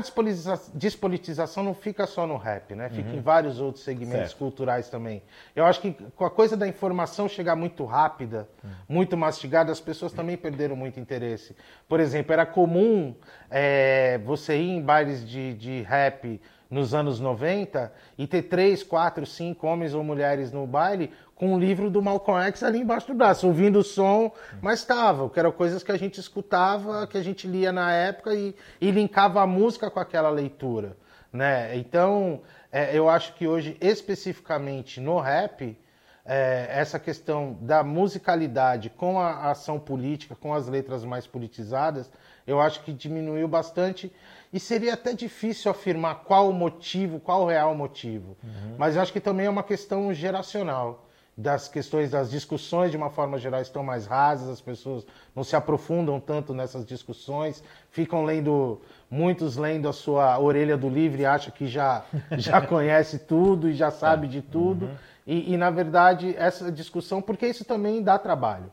despolitização 0.73 1.63
não 1.63 1.73
fica 1.75 2.07
só 2.07 2.25
no 2.25 2.37
rap, 2.37 2.73
né? 2.73 2.89
Fica 2.89 3.09
uhum. 3.09 3.17
em 3.17 3.21
vários 3.21 3.59
outros 3.59 3.83
segmentos 3.83 4.29
certo. 4.29 4.37
culturais 4.37 4.89
também. 4.89 5.21
Eu 5.55 5.65
acho 5.65 5.79
que 5.79 5.91
com 6.15 6.25
a 6.25 6.29
coisa 6.29 6.57
da 6.57 6.67
informação 6.67 7.29
chegar 7.29 7.55
muito 7.55 7.85
rápida, 7.85 8.49
uhum. 8.63 8.69
muito 8.87 9.15
mastigada, 9.15 9.71
as 9.71 9.79
pessoas 9.79 10.11
também 10.11 10.35
perderam 10.35 10.75
muito 10.75 10.99
interesse. 10.99 11.55
Por 11.87 11.99
exemplo, 11.99 12.33
era 12.33 12.45
comum 12.45 13.15
é, 13.49 14.17
você 14.19 14.57
ir 14.57 14.69
em 14.69 14.81
bailes 14.81 15.27
de, 15.27 15.53
de 15.53 15.81
rap 15.83 16.41
nos 16.69 16.93
anos 16.93 17.19
90 17.19 17.91
e 18.17 18.27
ter 18.27 18.43
três, 18.43 18.83
quatro, 18.83 19.25
cinco 19.25 19.65
homens 19.65 19.93
ou 19.93 20.03
mulheres 20.03 20.51
no 20.51 20.67
baile 20.67 21.11
com 21.39 21.53
um 21.53 21.57
livro 21.57 21.89
do 21.89 22.01
Malcolm 22.01 22.45
X 22.47 22.63
ali 22.63 22.79
embaixo 22.79 23.07
do 23.07 23.13
braço, 23.13 23.47
ouvindo 23.47 23.79
o 23.79 23.83
som, 23.83 24.29
mas 24.61 24.79
estava, 24.79 25.29
que 25.29 25.39
eram 25.39 25.53
coisas 25.53 25.81
que 25.81 25.91
a 25.91 25.97
gente 25.97 26.19
escutava, 26.19 27.07
que 27.07 27.17
a 27.17 27.23
gente 27.23 27.47
lia 27.47 27.71
na 27.71 27.93
época 27.93 28.35
e, 28.35 28.53
e 28.81 28.91
linkava 28.91 29.41
a 29.41 29.47
música 29.47 29.89
com 29.89 30.01
aquela 30.01 30.29
leitura. 30.29 30.97
Né? 31.31 31.77
Então, 31.77 32.41
é, 32.69 32.95
eu 32.95 33.07
acho 33.07 33.35
que 33.35 33.47
hoje, 33.47 33.77
especificamente 33.79 34.99
no 34.99 35.17
rap, 35.17 35.79
é, 36.25 36.67
essa 36.71 36.99
questão 36.99 37.57
da 37.61 37.85
musicalidade 37.85 38.89
com 38.89 39.17
a 39.17 39.49
ação 39.49 39.79
política, 39.79 40.35
com 40.35 40.53
as 40.53 40.67
letras 40.67 41.05
mais 41.05 41.25
politizadas, 41.25 42.11
eu 42.45 42.59
acho 42.59 42.83
que 42.83 42.91
diminuiu 42.91 43.47
bastante 43.47 44.11
e 44.51 44.59
seria 44.59 44.93
até 44.93 45.13
difícil 45.13 45.71
afirmar 45.71 46.15
qual 46.25 46.49
o 46.49 46.53
motivo, 46.53 47.17
qual 47.17 47.43
o 47.43 47.47
real 47.47 47.73
motivo. 47.73 48.35
Uhum. 48.43 48.75
Mas 48.77 48.97
eu 48.97 49.01
acho 49.01 49.13
que 49.13 49.21
também 49.21 49.45
é 49.45 49.49
uma 49.49 49.63
questão 49.63 50.13
geracional. 50.13 51.05
Das 51.41 51.69
questões 51.69 52.11
das 52.11 52.29
discussões, 52.29 52.91
de 52.91 52.97
uma 52.97 53.09
forma 53.09 53.37
geral, 53.37 53.61
estão 53.61 53.81
mais 53.81 54.05
rasas, 54.05 54.49
as 54.49 54.59
pessoas 54.59 55.05
não 55.33 55.43
se 55.43 55.55
aprofundam 55.55 56.19
tanto 56.19 56.53
nessas 56.53 56.85
discussões, 56.85 57.63
ficam 57.91 58.25
lendo, 58.25 58.81
muitos 59.09 59.55
lendo 59.55 59.87
a 59.87 59.93
sua 59.93 60.37
orelha 60.37 60.75
do 60.75 60.89
livro 60.89 61.21
e 61.21 61.25
acham 61.25 61.53
que 61.53 61.65
já, 61.65 62.03
já 62.37 62.59
conhece 62.59 63.19
tudo 63.19 63.69
e 63.69 63.73
já 63.73 63.89
sabe 63.89 64.27
de 64.27 64.41
tudo. 64.41 64.85
Uhum. 64.85 64.95
E, 65.25 65.53
e, 65.53 65.57
na 65.57 65.69
verdade, 65.69 66.35
essa 66.37 66.71
discussão, 66.71 67.21
porque 67.21 67.47
isso 67.47 67.63
também 67.63 68.03
dá 68.03 68.17
trabalho 68.17 68.69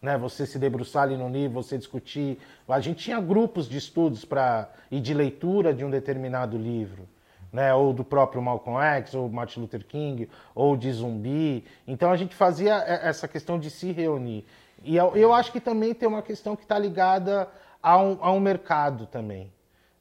né? 0.00 0.16
Você 0.16 0.46
se 0.46 0.58
debruçar 0.58 1.04
ali 1.04 1.16
no 1.16 1.28
livro, 1.28 1.62
você 1.62 1.76
discutir. 1.76 2.38
A 2.68 2.80
gente 2.80 3.04
tinha 3.04 3.20
grupos 3.20 3.68
de 3.68 3.76
estudos 3.76 4.24
para 4.24 4.70
e 4.90 5.00
de 5.00 5.12
leitura 5.12 5.74
de 5.74 5.84
um 5.84 5.90
determinado 5.90 6.56
livro, 6.56 7.08
né? 7.52 7.74
Ou 7.74 7.92
do 7.92 8.04
próprio 8.04 8.42
Malcolm 8.42 8.80
X, 8.80 9.14
ou 9.14 9.28
Martin 9.28 9.60
Luther 9.60 9.84
King, 9.84 10.28
ou 10.54 10.76
de 10.76 10.92
Zumbi. 10.92 11.64
Então 11.86 12.10
a 12.10 12.16
gente 12.16 12.34
fazia 12.34 12.74
essa 12.74 13.26
questão 13.26 13.58
de 13.58 13.70
se 13.70 13.92
reunir. 13.92 14.44
E 14.82 14.96
eu, 14.96 15.14
eu 15.16 15.32
acho 15.32 15.52
que 15.52 15.60
também 15.60 15.94
tem 15.94 16.08
uma 16.08 16.22
questão 16.22 16.56
que 16.56 16.62
está 16.62 16.78
ligada 16.78 17.48
a 17.82 17.98
um, 17.98 18.18
a 18.20 18.32
um 18.32 18.40
mercado 18.40 19.06
também, 19.06 19.52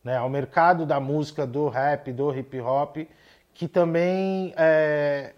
né? 0.04 0.18
Ao 0.18 0.30
mercado 0.30 0.86
da 0.86 1.00
música, 1.00 1.46
do 1.46 1.68
rap, 1.68 2.12
do 2.12 2.34
hip 2.34 2.60
hop, 2.62 2.98
que 3.54 3.68
também 3.68 4.54
é, 4.56 5.34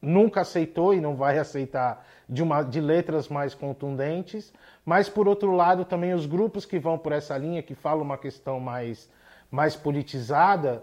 nunca 0.00 0.42
aceitou 0.42 0.92
e 0.92 1.00
não 1.00 1.16
vai 1.16 1.38
aceitar 1.38 2.06
de, 2.28 2.42
uma, 2.42 2.62
de 2.62 2.80
letras 2.80 3.28
mais 3.28 3.54
contundentes, 3.54 4.52
mas 4.84 5.08
por 5.08 5.26
outro 5.26 5.52
lado 5.52 5.84
também 5.84 6.12
os 6.12 6.26
grupos 6.26 6.64
que 6.64 6.78
vão 6.78 6.98
por 6.98 7.12
essa 7.12 7.36
linha, 7.36 7.62
que 7.62 7.74
falam 7.74 8.02
uma 8.02 8.18
questão 8.18 8.60
mais, 8.60 9.08
mais 9.50 9.76
politizada, 9.76 10.82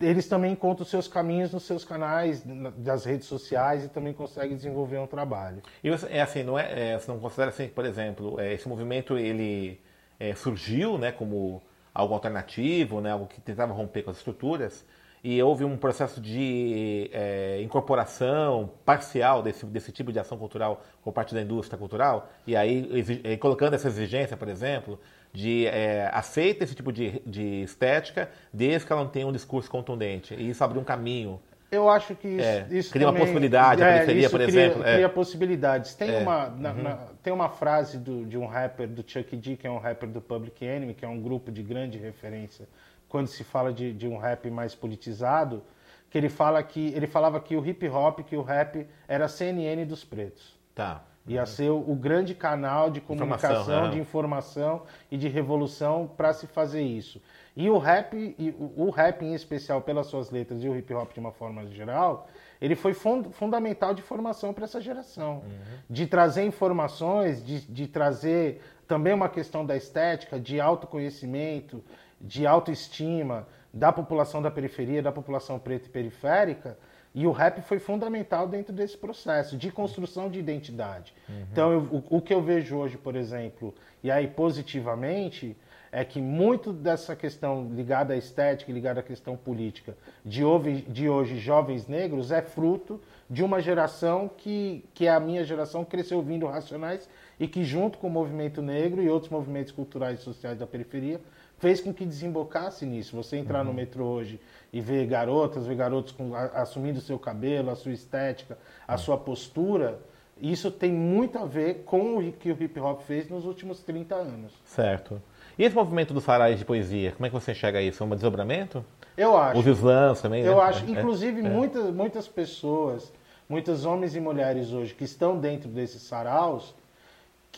eles 0.00 0.26
também 0.26 0.52
encontram 0.52 0.86
seus 0.86 1.06
caminhos 1.06 1.52
nos 1.52 1.64
seus 1.64 1.84
canais 1.84 2.42
das 2.78 3.04
redes 3.04 3.26
sociais 3.26 3.84
e 3.84 3.88
também 3.88 4.12
conseguem 4.12 4.56
desenvolver 4.56 4.98
um 4.98 5.06
trabalho. 5.06 5.62
E 5.84 5.88
é 6.08 6.22
assim, 6.22 6.42
não 6.42 6.58
é, 6.58 6.92
é, 6.92 6.98
você 6.98 7.10
não 7.10 7.18
considera 7.18 7.50
assim, 7.50 7.68
por 7.68 7.84
exemplo, 7.84 8.40
é, 8.40 8.54
esse 8.54 8.68
movimento 8.68 9.18
ele 9.18 9.80
é, 10.18 10.34
surgiu, 10.34 10.96
né, 10.96 11.12
como 11.12 11.62
algo 11.92 12.14
alternativo, 12.14 13.00
né, 13.00 13.10
algo 13.10 13.26
que 13.26 13.40
tentava 13.40 13.72
romper 13.72 14.02
com 14.02 14.10
as 14.10 14.16
estruturas, 14.16 14.84
e 15.22 15.42
houve 15.42 15.64
um 15.64 15.76
processo 15.76 16.20
de 16.20 17.10
é, 17.12 17.60
incorporação 17.62 18.70
parcial 18.84 19.42
desse, 19.42 19.66
desse 19.66 19.90
tipo 19.90 20.12
de 20.12 20.18
ação 20.18 20.38
cultural 20.38 20.82
por 21.02 21.12
parte 21.12 21.34
da 21.34 21.42
indústria 21.42 21.78
cultural, 21.78 22.30
e 22.46 22.54
aí 22.54 22.88
exig, 22.98 23.36
colocando 23.38 23.74
essa 23.74 23.88
exigência, 23.88 24.36
por 24.36 24.48
exemplo, 24.48 24.98
de 25.32 25.66
é, 25.66 26.10
aceita 26.12 26.64
esse 26.64 26.74
tipo 26.74 26.92
de, 26.92 27.20
de 27.26 27.62
estética 27.62 28.30
desde 28.52 28.86
que 28.86 28.92
ela 28.92 29.02
não 29.02 29.10
tenha 29.10 29.26
um 29.26 29.32
discurso 29.32 29.70
contundente. 29.70 30.34
E 30.34 30.50
isso 30.50 30.62
abriu 30.64 30.80
um 30.80 30.84
caminho 30.84 31.40
eu 31.70 31.88
acho 31.88 32.14
que 32.14 32.28
isso, 32.28 32.46
é, 32.46 32.66
isso 32.70 32.90
cria 32.90 33.06
também, 33.06 33.20
uma 33.20 33.26
possibilidade, 33.26 33.82
a 33.82 33.86
é, 33.86 33.92
periferia, 33.94 34.30
por 34.30 34.40
cria, 34.40 34.48
exemplo. 34.48 34.84
É. 34.84 34.94
Cria 34.94 35.08
possibilidades. 35.08 35.94
Tem, 35.94 36.10
é. 36.10 36.18
uma, 36.20 36.48
na, 36.48 36.72
uhum. 36.72 36.82
na, 36.82 36.96
tem 37.22 37.32
uma 37.32 37.48
frase 37.48 37.98
do, 37.98 38.24
de 38.24 38.38
um 38.38 38.46
rapper, 38.46 38.86
do 38.86 39.04
Chuck 39.06 39.36
D, 39.36 39.56
que 39.56 39.66
é 39.66 39.70
um 39.70 39.78
rapper 39.78 40.08
do 40.08 40.20
Public 40.20 40.64
Enemy, 40.64 40.94
que 40.94 41.04
é 41.04 41.08
um 41.08 41.20
grupo 41.20 41.50
de 41.50 41.62
grande 41.62 41.98
referência 41.98 42.68
quando 43.08 43.26
se 43.26 43.42
fala 43.44 43.72
de, 43.72 43.92
de 43.92 44.06
um 44.06 44.16
rap 44.16 44.48
mais 44.50 44.74
politizado, 44.74 45.62
que 46.10 46.16
ele 46.16 46.28
fala 46.28 46.62
que 46.62 46.92
ele 46.94 47.06
falava 47.06 47.40
que 47.40 47.56
o 47.56 47.66
hip 47.66 47.88
hop, 47.88 48.20
que 48.20 48.36
o 48.36 48.42
rap 48.42 48.86
era 49.08 49.24
a 49.24 49.28
CNN 49.28 49.84
dos 49.84 50.04
pretos. 50.04 50.56
Tá. 50.74 51.02
Ia 51.26 51.40
uhum. 51.40 51.46
ser 51.46 51.70
o, 51.70 51.94
grande 51.94 52.34
canal 52.34 52.88
de 52.88 53.00
comunicação, 53.00 53.62
informação, 53.62 53.90
de 53.90 53.98
informação 53.98 54.82
e 55.10 55.16
de 55.16 55.28
revolução 55.28 56.08
para 56.16 56.32
se 56.32 56.46
fazer 56.46 56.82
isso. 56.82 57.20
E 57.56 57.68
o 57.68 57.78
rap, 57.78 58.14
e 58.38 58.50
o, 58.50 58.84
o, 58.86 58.90
rap 58.90 59.24
em 59.24 59.34
especial 59.34 59.80
pelas 59.80 60.06
suas 60.06 60.30
letras 60.30 60.62
e 60.62 60.68
o 60.68 60.76
hip 60.76 60.92
hop 60.94 61.12
de 61.12 61.18
uma 61.18 61.32
forma 61.32 61.66
geral, 61.66 62.28
ele 62.60 62.76
foi 62.76 62.94
fund, 62.94 63.32
fundamental 63.32 63.92
de 63.92 64.02
formação 64.02 64.54
para 64.54 64.64
essa 64.64 64.80
geração. 64.80 65.42
Uhum. 65.44 65.78
De 65.90 66.06
trazer 66.06 66.44
informações, 66.44 67.44
de, 67.44 67.60
de 67.60 67.88
trazer 67.88 68.60
também 68.86 69.12
uma 69.12 69.28
questão 69.28 69.66
da 69.66 69.76
estética, 69.76 70.38
de 70.38 70.60
autoconhecimento, 70.60 71.82
de 72.20 72.46
autoestima 72.46 73.48
da 73.72 73.92
população 73.92 74.40
da 74.40 74.50
periferia, 74.50 75.02
da 75.02 75.12
população 75.12 75.58
preta 75.58 75.86
e 75.86 75.90
periférica, 75.90 76.78
e 77.16 77.26
o 77.26 77.32
rap 77.32 77.62
foi 77.62 77.78
fundamental 77.78 78.46
dentro 78.46 78.74
desse 78.74 78.94
processo 78.94 79.56
de 79.56 79.72
construção 79.72 80.28
de 80.28 80.38
identidade. 80.38 81.14
Uhum. 81.26 81.46
Então, 81.50 81.72
eu, 81.72 81.80
o, 81.90 82.18
o, 82.18 82.20
que 82.20 82.34
eu 82.34 82.42
vejo 82.42 82.76
hoje, 82.76 82.98
por 82.98 83.16
exemplo, 83.16 83.74
e 84.04 84.10
aí 84.10 84.28
positivamente, 84.28 85.56
é 85.90 86.04
que 86.04 86.20
muito 86.20 86.74
dessa 86.74 87.16
questão 87.16 87.70
ligada 87.74 88.12
à 88.12 88.18
estética, 88.18 88.70
ligada 88.70 89.00
à 89.00 89.02
questão 89.02 89.34
política, 89.34 89.96
de 90.22 90.44
hoje, 90.44 90.82
de 90.82 91.08
hoje 91.08 91.38
jovens 91.38 91.88
negros, 91.88 92.30
é 92.30 92.42
fruto 92.42 93.00
de 93.30 93.42
uma 93.42 93.62
geração 93.62 94.28
que, 94.36 94.84
que 94.92 95.06
é 95.06 95.10
a 95.10 95.18
minha 95.18 95.42
geração, 95.42 95.86
cresceu 95.86 96.18
ouvindo 96.18 96.46
Racionais 96.46 97.08
e 97.40 97.48
que, 97.48 97.64
junto 97.64 97.96
com 97.96 98.08
o 98.08 98.10
movimento 98.10 98.60
negro 98.60 99.02
e 99.02 99.08
outros 99.08 99.32
movimentos 99.32 99.72
culturais 99.72 100.20
e 100.20 100.22
sociais 100.22 100.58
da 100.58 100.66
periferia, 100.66 101.18
fez 101.58 101.80
com 101.80 101.92
que 101.92 102.04
desembocasse 102.04 102.84
nisso. 102.84 103.16
Você 103.16 103.36
entrar 103.36 103.60
uhum. 103.60 103.66
no 103.66 103.74
metrô 103.74 104.04
hoje 104.04 104.40
e 104.72 104.80
ver 104.80 105.06
garotas, 105.06 105.66
ver 105.66 105.76
garotos 105.76 106.12
com, 106.12 106.34
a, 106.34 106.44
assumindo 106.46 106.98
o 106.98 107.02
seu 107.02 107.18
cabelo, 107.18 107.70
a 107.70 107.76
sua 107.76 107.92
estética, 107.92 108.58
a 108.86 108.92
uhum. 108.92 108.98
sua 108.98 109.18
postura, 109.18 109.98
isso 110.40 110.70
tem 110.70 110.92
muito 110.92 111.38
a 111.38 111.46
ver 111.46 111.82
com 111.84 112.18
o 112.18 112.32
que 112.32 112.52
o 112.52 112.62
hip 112.62 112.78
hop 112.78 113.00
fez 113.02 113.28
nos 113.28 113.46
últimos 113.46 113.80
30 113.82 114.14
anos. 114.14 114.52
Certo. 114.64 115.20
E 115.58 115.64
esse 115.64 115.74
movimento 115.74 116.12
dos 116.12 116.24
farais 116.24 116.58
de 116.58 116.64
poesia, 116.64 117.12
como 117.12 117.24
é 117.24 117.30
que 117.30 117.34
você 117.34 117.52
enxerga 117.52 117.80
isso? 117.80 118.02
É 118.02 118.06
um 118.06 118.10
desdobramento? 118.10 118.84
Eu 119.16 119.36
acho. 119.36 119.58
Os 119.58 119.66
slams 119.66 120.20
também, 120.20 120.44
Eu 120.44 120.56
né? 120.56 120.62
acho. 120.62 120.84
É, 120.84 120.90
Inclusive, 120.90 121.40
é. 121.40 121.48
Muitas, 121.48 121.90
muitas 121.90 122.28
pessoas, 122.28 123.10
muitos 123.48 123.86
homens 123.86 124.14
e 124.14 124.20
mulheres 124.20 124.72
hoje 124.72 124.92
que 124.92 125.04
estão 125.04 125.38
dentro 125.38 125.70
desses 125.70 126.02
saraus, 126.02 126.74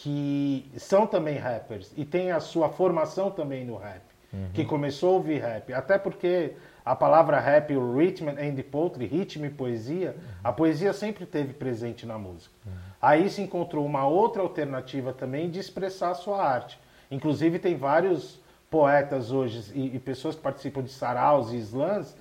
que 0.00 0.71
são 0.76 1.07
também 1.07 1.37
rappers 1.38 1.93
e 1.97 2.05
tem 2.05 2.31
a 2.31 2.38
sua 2.38 2.69
formação 2.69 3.33
também 3.33 3.64
no 3.64 3.76
rap, 3.76 4.02
uhum. 4.33 4.49
que 4.55 4.64
começou 4.64 5.11
a 5.11 5.12
ouvir 5.14 5.40
rap. 5.40 5.73
Até 5.73 5.99
porque 5.99 6.52
a 6.85 6.95
palavra 6.95 7.40
rap, 7.40 7.75
o 7.76 7.97
rhythm 7.97 8.28
and 8.28 8.62
poetry, 8.71 9.07
ritmo 9.07 9.45
e 9.45 9.50
poesia, 9.50 10.14
uhum. 10.17 10.25
a 10.45 10.52
poesia 10.52 10.93
sempre 10.93 11.26
teve 11.26 11.52
presente 11.52 12.07
na 12.07 12.17
música. 12.17 12.55
Uhum. 12.64 12.73
Aí 13.02 13.28
se 13.28 13.43
encontrou 13.43 13.85
uma 13.85 14.07
outra 14.07 14.40
alternativa 14.40 15.12
também 15.12 15.50
de 15.50 15.59
expressar 15.59 16.11
a 16.11 16.14
sua 16.14 16.45
arte. 16.45 16.78
Inclusive 17.11 17.59
tem 17.59 17.76
vários 17.76 18.40
poetas 18.71 19.33
hoje 19.33 19.73
e, 19.75 19.97
e 19.97 19.99
pessoas 19.99 20.37
que 20.37 20.43
participam 20.43 20.83
de 20.83 20.93
saraus 20.93 21.52
e 21.52 21.57
slams 21.57 22.14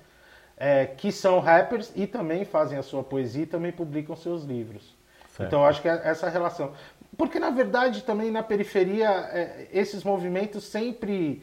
é, 0.56 0.84
que 0.84 1.12
são 1.12 1.38
rappers 1.38 1.92
e 1.94 2.08
também 2.08 2.44
fazem 2.44 2.76
a 2.76 2.82
sua 2.82 3.04
poesia 3.04 3.44
e 3.44 3.46
também 3.46 3.70
publicam 3.70 4.16
seus 4.16 4.42
livros. 4.42 4.98
Certo. 5.38 5.48
Então 5.48 5.64
acho 5.64 5.80
que 5.80 5.88
é 5.88 6.00
essa 6.04 6.28
relação. 6.28 6.72
Porque, 7.18 7.40
na 7.40 7.50
verdade, 7.50 8.04
também 8.04 8.30
na 8.30 8.44
periferia, 8.44 9.10
é, 9.32 9.66
esses 9.72 10.04
movimentos 10.04 10.64
sempre 10.64 11.42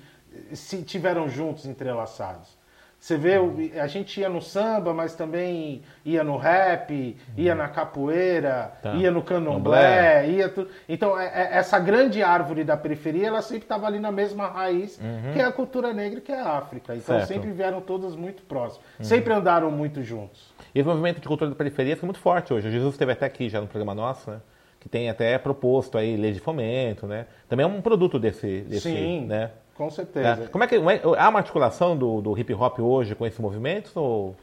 se 0.54 0.82
tiveram 0.84 1.28
juntos, 1.30 1.66
entrelaçados. 1.66 2.56
Você 2.98 3.18
vê, 3.18 3.36
a 3.80 3.86
gente 3.86 4.20
ia 4.20 4.30
no 4.30 4.42
samba, 4.42 4.92
mas 4.92 5.14
também 5.14 5.84
ia 6.04 6.24
no 6.24 6.38
rap, 6.38 7.16
ia 7.38 7.54
na 7.54 7.68
capoeira, 7.68 8.72
tá. 8.82 8.94
ia 8.94 9.12
no 9.12 9.22
candomblé, 9.22 10.28
ia 10.28 10.50
tudo. 10.50 10.72
Então, 10.90 11.20
é, 11.20 11.26
é, 11.26 11.58
essa 11.58 11.78
grande 11.78 12.24
árvore 12.24 12.64
da 12.64 12.76
periferia, 12.76 13.28
ela 13.28 13.44
sempre 13.44 13.66
estava 13.66 13.86
ali 13.86 14.00
na 14.00 14.12
mesma 14.12 14.48
raiz, 14.48 14.98
uhum. 14.98 15.34
que 15.34 15.40
é 15.40 15.44
a 15.44 15.52
cultura 15.52 15.94
negra, 15.94 16.20
que 16.20 16.32
é 16.32 16.40
a 16.40 16.58
África. 16.58 16.96
Então, 16.96 17.18
certo. 17.18 17.28
sempre 17.28 17.52
vieram 17.52 17.80
todas 17.80 18.16
muito 18.16 18.42
próximas. 18.44 18.84
Uhum. 18.98 19.06
Sempre 19.06 19.34
andaram 19.34 19.70
muito 19.70 20.02
juntos. 20.02 20.52
E 20.74 20.80
esse 20.80 20.88
movimento 20.88 21.22
de 21.22 21.28
cultura 21.28 21.52
da 21.52 21.56
periferia 21.56 21.94
é 22.02 22.06
muito 22.06 22.20
forte 22.20 22.54
hoje. 22.54 22.70
O 22.70 22.72
Jesus 22.72 22.96
esteve 22.96 23.12
até 23.12 23.28
aqui 23.28 23.50
já 23.50 23.62
no 23.62 23.68
programa 23.68 23.94
nosso, 23.94 24.32
né? 24.32 24.40
Que 24.86 24.90
tem 24.90 25.10
até 25.10 25.36
proposto 25.40 25.98
aí 25.98 26.16
lei 26.16 26.32
de 26.32 26.40
fomento, 26.40 27.08
né? 27.08 27.26
Também 27.50 27.64
é 27.64 27.68
um 27.68 27.82
produto 27.82 28.20
desse, 28.20 28.62
desse 28.62 28.82
Sim, 28.82 29.26
né? 29.26 29.50
com 29.74 29.90
certeza. 29.90 30.44
É. 30.44 30.48
Como 30.48 30.64
é 30.64 30.68
que 30.68 30.76
há 30.76 31.28
uma 31.28 31.40
articulação 31.40 31.98
do, 31.98 32.22
do 32.22 32.38
hip 32.38 32.54
hop 32.54 32.78
hoje 32.80 33.16
com 33.16 33.26
esse 33.26 33.42
movimento 33.42 33.92
ou 34.00 34.36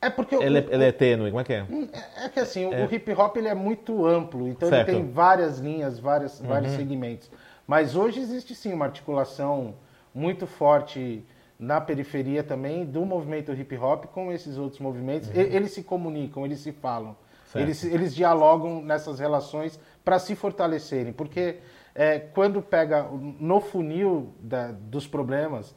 é 0.00 0.08
porque 0.08 0.36
ele, 0.36 0.60
o, 0.60 0.70
é, 0.70 0.74
ele 0.74 0.84
é 0.84 0.92
tênue, 0.92 1.30
como 1.30 1.40
é 1.40 1.44
que 1.44 1.52
é? 1.52 1.62
Hum, 1.64 1.88
é, 1.92 2.26
é 2.26 2.28
que 2.28 2.38
assim, 2.38 2.72
é. 2.72 2.84
o 2.84 2.94
hip 2.94 3.12
hop 3.12 3.36
ele 3.36 3.48
é 3.48 3.54
muito 3.54 4.06
amplo, 4.06 4.46
então 4.46 4.68
certo. 4.68 4.88
ele 4.88 4.98
tem 4.98 5.10
várias 5.10 5.58
linhas, 5.58 5.98
várias, 5.98 6.40
uhum. 6.40 6.46
vários 6.46 6.72
segmentos. 6.72 7.28
Mas 7.66 7.96
hoje 7.96 8.20
existe 8.20 8.54
sim 8.54 8.72
uma 8.72 8.84
articulação 8.84 9.74
muito 10.14 10.46
forte 10.46 11.24
na 11.58 11.80
periferia 11.80 12.44
também 12.44 12.84
do 12.84 13.04
movimento 13.04 13.52
hip 13.52 13.76
hop 13.76 14.06
com 14.06 14.30
esses 14.30 14.56
outros 14.56 14.80
movimentos. 14.80 15.28
Uhum. 15.28 15.34
Eles 15.36 15.72
se 15.72 15.82
comunicam, 15.82 16.44
eles 16.44 16.60
se 16.60 16.70
falam, 16.70 17.16
eles, 17.54 17.84
eles 17.84 18.14
dialogam 18.14 18.82
nessas 18.82 19.18
relações 19.18 19.78
para 20.04 20.18
se 20.18 20.34
fortalecerem, 20.34 21.12
porque 21.12 21.58
é, 21.94 22.18
quando 22.18 22.62
pega 22.62 23.08
no 23.10 23.60
funil 23.60 24.34
da, 24.40 24.72
dos 24.72 25.06
problemas 25.06 25.74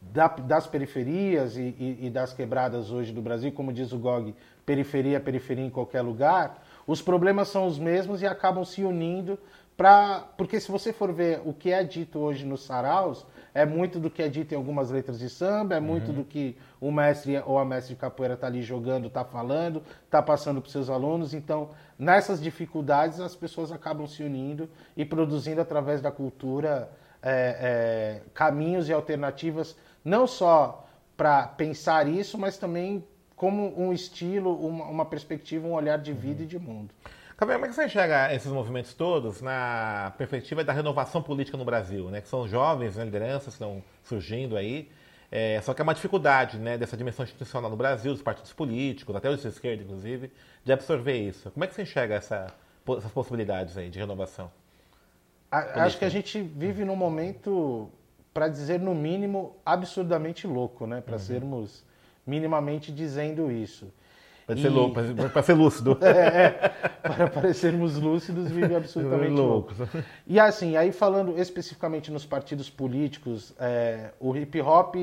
da, 0.00 0.28
das 0.28 0.66
periferias 0.66 1.56
e, 1.56 1.74
e, 1.78 2.06
e, 2.06 2.10
das 2.10 2.32
quebradas 2.32 2.90
hoje 2.90 3.12
do 3.12 3.22
Brasil, 3.22 3.52
como 3.52 3.72
diz 3.72 3.92
o 3.92 3.98
GOG, 3.98 4.34
periferia, 4.64 5.20
periferia 5.20 5.64
em 5.64 5.70
qualquer 5.70 6.02
lugar, 6.02 6.62
os 6.86 7.00
problemas 7.00 7.48
são 7.48 7.66
os 7.66 7.78
mesmos 7.78 8.22
e 8.22 8.26
acabam 8.26 8.64
se 8.64 8.82
unindo 8.82 9.38
para. 9.76 10.24
Porque 10.36 10.58
se 10.58 10.70
você 10.70 10.92
for 10.92 11.12
ver 11.12 11.40
o 11.44 11.52
que 11.52 11.70
é 11.70 11.84
dito 11.84 12.18
hoje 12.18 12.44
nos 12.44 12.64
saraus, 12.64 13.24
é 13.54 13.66
muito 13.66 13.98
do 13.98 14.10
que 14.10 14.22
é 14.22 14.28
dito 14.28 14.52
em 14.52 14.56
algumas 14.56 14.90
letras 14.90 15.18
de 15.18 15.28
samba, 15.28 15.74
é 15.74 15.80
muito 15.80 16.08
uhum. 16.08 16.18
do 16.18 16.24
que 16.24 16.56
o 16.80 16.90
mestre 16.90 17.42
ou 17.44 17.58
a 17.58 17.64
mestre 17.64 17.94
de 17.94 18.00
capoeira 18.00 18.34
está 18.34 18.46
ali 18.46 18.62
jogando, 18.62 19.08
está 19.08 19.24
falando, 19.24 19.82
está 20.04 20.22
passando 20.22 20.60
para 20.60 20.66
os 20.66 20.72
seus 20.72 20.88
alunos. 20.88 21.34
Então, 21.34 21.70
nessas 21.98 22.40
dificuldades, 22.40 23.20
as 23.20 23.34
pessoas 23.34 23.72
acabam 23.72 24.06
se 24.06 24.22
unindo 24.22 24.68
e 24.96 25.04
produzindo 25.04 25.60
através 25.60 26.00
da 26.00 26.10
cultura 26.10 26.90
é, 27.22 28.20
é, 28.22 28.30
caminhos 28.32 28.88
e 28.88 28.92
alternativas, 28.92 29.76
não 30.04 30.26
só 30.26 30.86
para 31.16 31.46
pensar 31.46 32.08
isso, 32.08 32.38
mas 32.38 32.56
também 32.56 33.04
como 33.36 33.78
um 33.78 33.92
estilo, 33.92 34.54
uma, 34.54 34.84
uma 34.84 35.04
perspectiva, 35.04 35.66
um 35.66 35.72
olhar 35.72 35.98
de 35.98 36.12
vida 36.12 36.38
uhum. 36.38 36.44
e 36.44 36.46
de 36.46 36.58
mundo. 36.58 36.94
Como 37.40 37.52
é 37.52 37.68
que 37.68 37.74
você 37.74 37.86
enxerga 37.86 38.34
esses 38.34 38.52
movimentos 38.52 38.92
todos 38.92 39.40
na 39.40 40.12
perspectiva 40.18 40.62
da 40.62 40.74
renovação 40.74 41.22
política 41.22 41.56
no 41.56 41.64
Brasil? 41.64 42.10
Né? 42.10 42.20
Que 42.20 42.28
são 42.28 42.46
jovens 42.46 42.96
né, 42.96 43.04
lideranças 43.04 43.44
que 43.44 43.50
estão 43.52 43.82
surgindo 44.04 44.58
aí. 44.58 44.90
É, 45.32 45.58
só 45.62 45.72
que 45.72 45.80
é 45.80 45.82
uma 45.82 45.94
dificuldade 45.94 46.58
né, 46.58 46.76
dessa 46.76 46.98
dimensão 46.98 47.24
institucional 47.24 47.70
no 47.70 47.78
Brasil, 47.78 48.12
dos 48.12 48.20
partidos 48.20 48.52
políticos, 48.52 49.16
até 49.16 49.30
os 49.30 49.40
de 49.40 49.48
esquerda, 49.48 49.82
inclusive, 49.82 50.30
de 50.62 50.70
absorver 50.70 51.16
isso. 51.16 51.50
Como 51.50 51.64
é 51.64 51.66
que 51.66 51.74
você 51.74 51.80
enxerga 51.80 52.16
essa, 52.16 52.52
essas 52.98 53.10
possibilidades 53.10 53.78
aí 53.78 53.88
de 53.88 53.98
renovação? 53.98 54.52
A, 55.50 55.84
acho 55.84 55.98
que 55.98 56.04
a 56.04 56.10
gente 56.10 56.42
vive 56.42 56.84
num 56.84 56.96
momento, 56.96 57.88
para 58.34 58.48
dizer 58.48 58.78
no 58.78 58.94
mínimo, 58.94 59.56
absurdamente 59.64 60.46
louco, 60.46 60.86
né? 60.86 61.00
Para 61.00 61.14
uhum. 61.14 61.18
sermos 61.18 61.86
minimamente 62.26 62.92
dizendo 62.92 63.50
isso. 63.50 63.90
Para 64.50 65.02
e... 65.04 65.32
ser, 65.32 65.42
ser 65.42 65.54
lúcido. 65.54 65.98
é, 66.02 66.46
é, 66.46 66.72
para 67.02 67.28
parecermos 67.28 67.96
lúcidos, 67.96 68.50
vive 68.50 68.74
absolutamente 68.76 69.32
louco. 69.32 69.72
E 70.26 70.40
assim, 70.40 70.76
aí 70.76 70.92
falando 70.92 71.38
especificamente 71.38 72.10
nos 72.10 72.26
partidos 72.26 72.68
políticos, 72.68 73.54
é, 73.58 74.10
o 74.18 74.36
hip 74.36 74.60
hop 74.60 74.96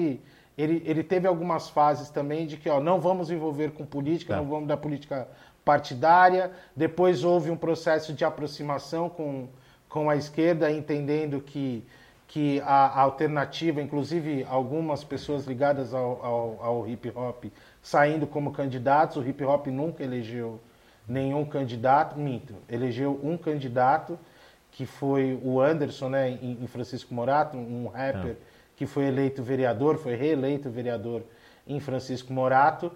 ele, 0.58 0.82
ele 0.86 1.04
teve 1.04 1.28
algumas 1.28 1.70
fases 1.70 2.10
também 2.10 2.48
de 2.48 2.58
que 2.58 2.68
ó, 2.68 2.80
não 2.80 3.00
vamos 3.00 3.30
envolver 3.30 3.72
com 3.72 3.86
política, 3.86 4.34
tá. 4.34 4.42
não 4.42 4.50
vamos 4.50 4.68
dar 4.68 4.78
política 4.78 5.28
partidária. 5.64 6.52
Depois 6.76 7.24
houve 7.24 7.52
um 7.52 7.58
processo 7.58 8.12
de 8.12 8.26
aproximação 8.26 9.08
com, 9.08 9.48
com 9.88 10.10
a 10.10 10.16
esquerda, 10.16 10.72
entendendo 10.72 11.40
que, 11.42 11.86
que 12.28 12.60
a, 12.62 12.88
a 12.88 13.02
alternativa, 13.02 13.80
inclusive 13.82 14.46
algumas 14.50 15.04
pessoas 15.04 15.46
ligadas 15.46 15.94
ao, 15.94 16.26
ao, 16.26 16.60
ao 16.60 16.88
hip 16.88 17.12
hop, 17.16 17.46
saindo 17.88 18.28
como 18.28 18.52
candidatos. 18.52 19.16
O 19.16 19.26
hip 19.26 19.42
hop 19.46 19.68
nunca 19.68 20.04
elegeu 20.04 20.60
nenhum 21.08 21.46
candidato, 21.46 22.20
minto, 22.20 22.54
elegeu 22.68 23.18
um 23.24 23.38
candidato 23.38 24.20
que 24.72 24.86
foi 24.86 25.40
o 25.42 25.62
Anderson, 25.62 26.10
né, 26.10 26.30
em 26.30 26.68
Francisco 26.68 27.14
Morato, 27.14 27.56
um 27.58 27.88
rapper 27.88 28.32
é. 28.32 28.36
que 28.76 28.86
foi 28.86 29.06
eleito 29.06 29.42
vereador, 29.42 29.98
foi 29.98 30.16
reeleito 30.16 30.70
vereador 30.70 31.24
em 31.66 31.80
Francisco 31.80 32.32
Morato, 32.34 32.92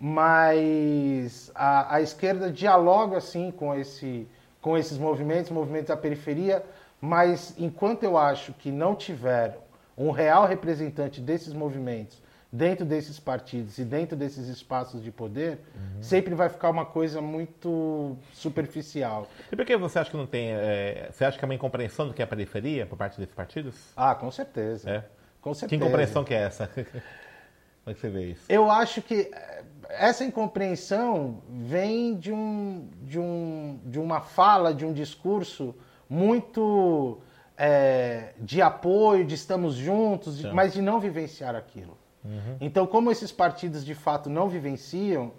mas 0.00 1.52
a, 1.54 1.96
a 1.96 2.00
esquerda 2.00 2.50
dialoga 2.50 3.18
assim 3.18 3.50
com 3.50 3.74
esse 3.74 4.26
com 4.62 4.76
esses 4.76 4.98
movimentos, 4.98 5.50
movimentos 5.50 5.88
da 5.88 5.96
periferia, 5.96 6.62
mas 7.00 7.54
enquanto 7.58 8.02
eu 8.04 8.18
acho 8.18 8.52
que 8.54 8.70
não 8.70 8.94
tiver 8.94 9.58
um 9.96 10.10
real 10.10 10.46
representante 10.46 11.20
desses 11.20 11.52
movimentos 11.54 12.20
dentro 12.52 12.84
desses 12.84 13.20
partidos 13.20 13.78
e 13.78 13.84
dentro 13.84 14.16
desses 14.16 14.48
espaços 14.48 15.02
de 15.02 15.12
poder, 15.12 15.60
uhum. 15.74 16.02
sempre 16.02 16.34
vai 16.34 16.48
ficar 16.48 16.70
uma 16.70 16.84
coisa 16.84 17.20
muito 17.20 18.16
superficial. 18.32 19.28
E 19.50 19.56
por 19.56 19.64
que 19.64 19.76
você 19.76 19.98
acha 19.98 20.10
que 20.10 20.16
não 20.16 20.26
tem. 20.26 20.50
É, 20.50 21.08
você 21.12 21.24
acha 21.24 21.38
que 21.38 21.44
é 21.44 21.46
uma 21.46 21.54
incompreensão 21.54 22.08
do 22.08 22.14
que 22.14 22.22
é 22.22 22.24
a 22.24 22.28
periferia 22.28 22.86
por 22.86 22.96
parte 22.96 23.18
desses 23.18 23.34
partidos? 23.34 23.76
Ah, 23.96 24.14
com 24.14 24.30
certeza. 24.30 24.90
É? 24.90 25.04
Com 25.40 25.54
certeza. 25.54 25.68
Que 25.68 25.76
incompreensão 25.76 26.24
que 26.24 26.34
é 26.34 26.42
essa? 26.42 26.66
Como 27.82 27.92
é 27.92 27.94
que 27.94 28.00
você 28.00 28.10
vê 28.10 28.32
isso? 28.32 28.44
Eu 28.48 28.70
acho 28.70 29.00
que 29.00 29.30
é, 29.32 29.64
essa 29.88 30.24
incompreensão 30.24 31.42
vem 31.48 32.16
de, 32.16 32.32
um, 32.32 32.88
de, 33.02 33.18
um, 33.18 33.80
de 33.86 33.98
uma 33.98 34.20
fala, 34.20 34.74
de 34.74 34.84
um 34.84 34.92
discurso 34.92 35.74
muito 36.08 37.20
é, 37.56 38.34
de 38.38 38.60
apoio, 38.60 39.24
de 39.24 39.34
estamos 39.34 39.74
juntos, 39.74 40.38
de, 40.38 40.52
mas 40.52 40.72
de 40.72 40.82
não 40.82 40.98
vivenciar 40.98 41.54
aquilo. 41.54 41.99
Uhum. 42.24 42.56
Então, 42.60 42.86
como 42.86 43.10
esses 43.10 43.32
partidos 43.32 43.84
de 43.84 43.94
fato 43.94 44.28
não 44.28 44.48
vivenciam, 44.48 45.32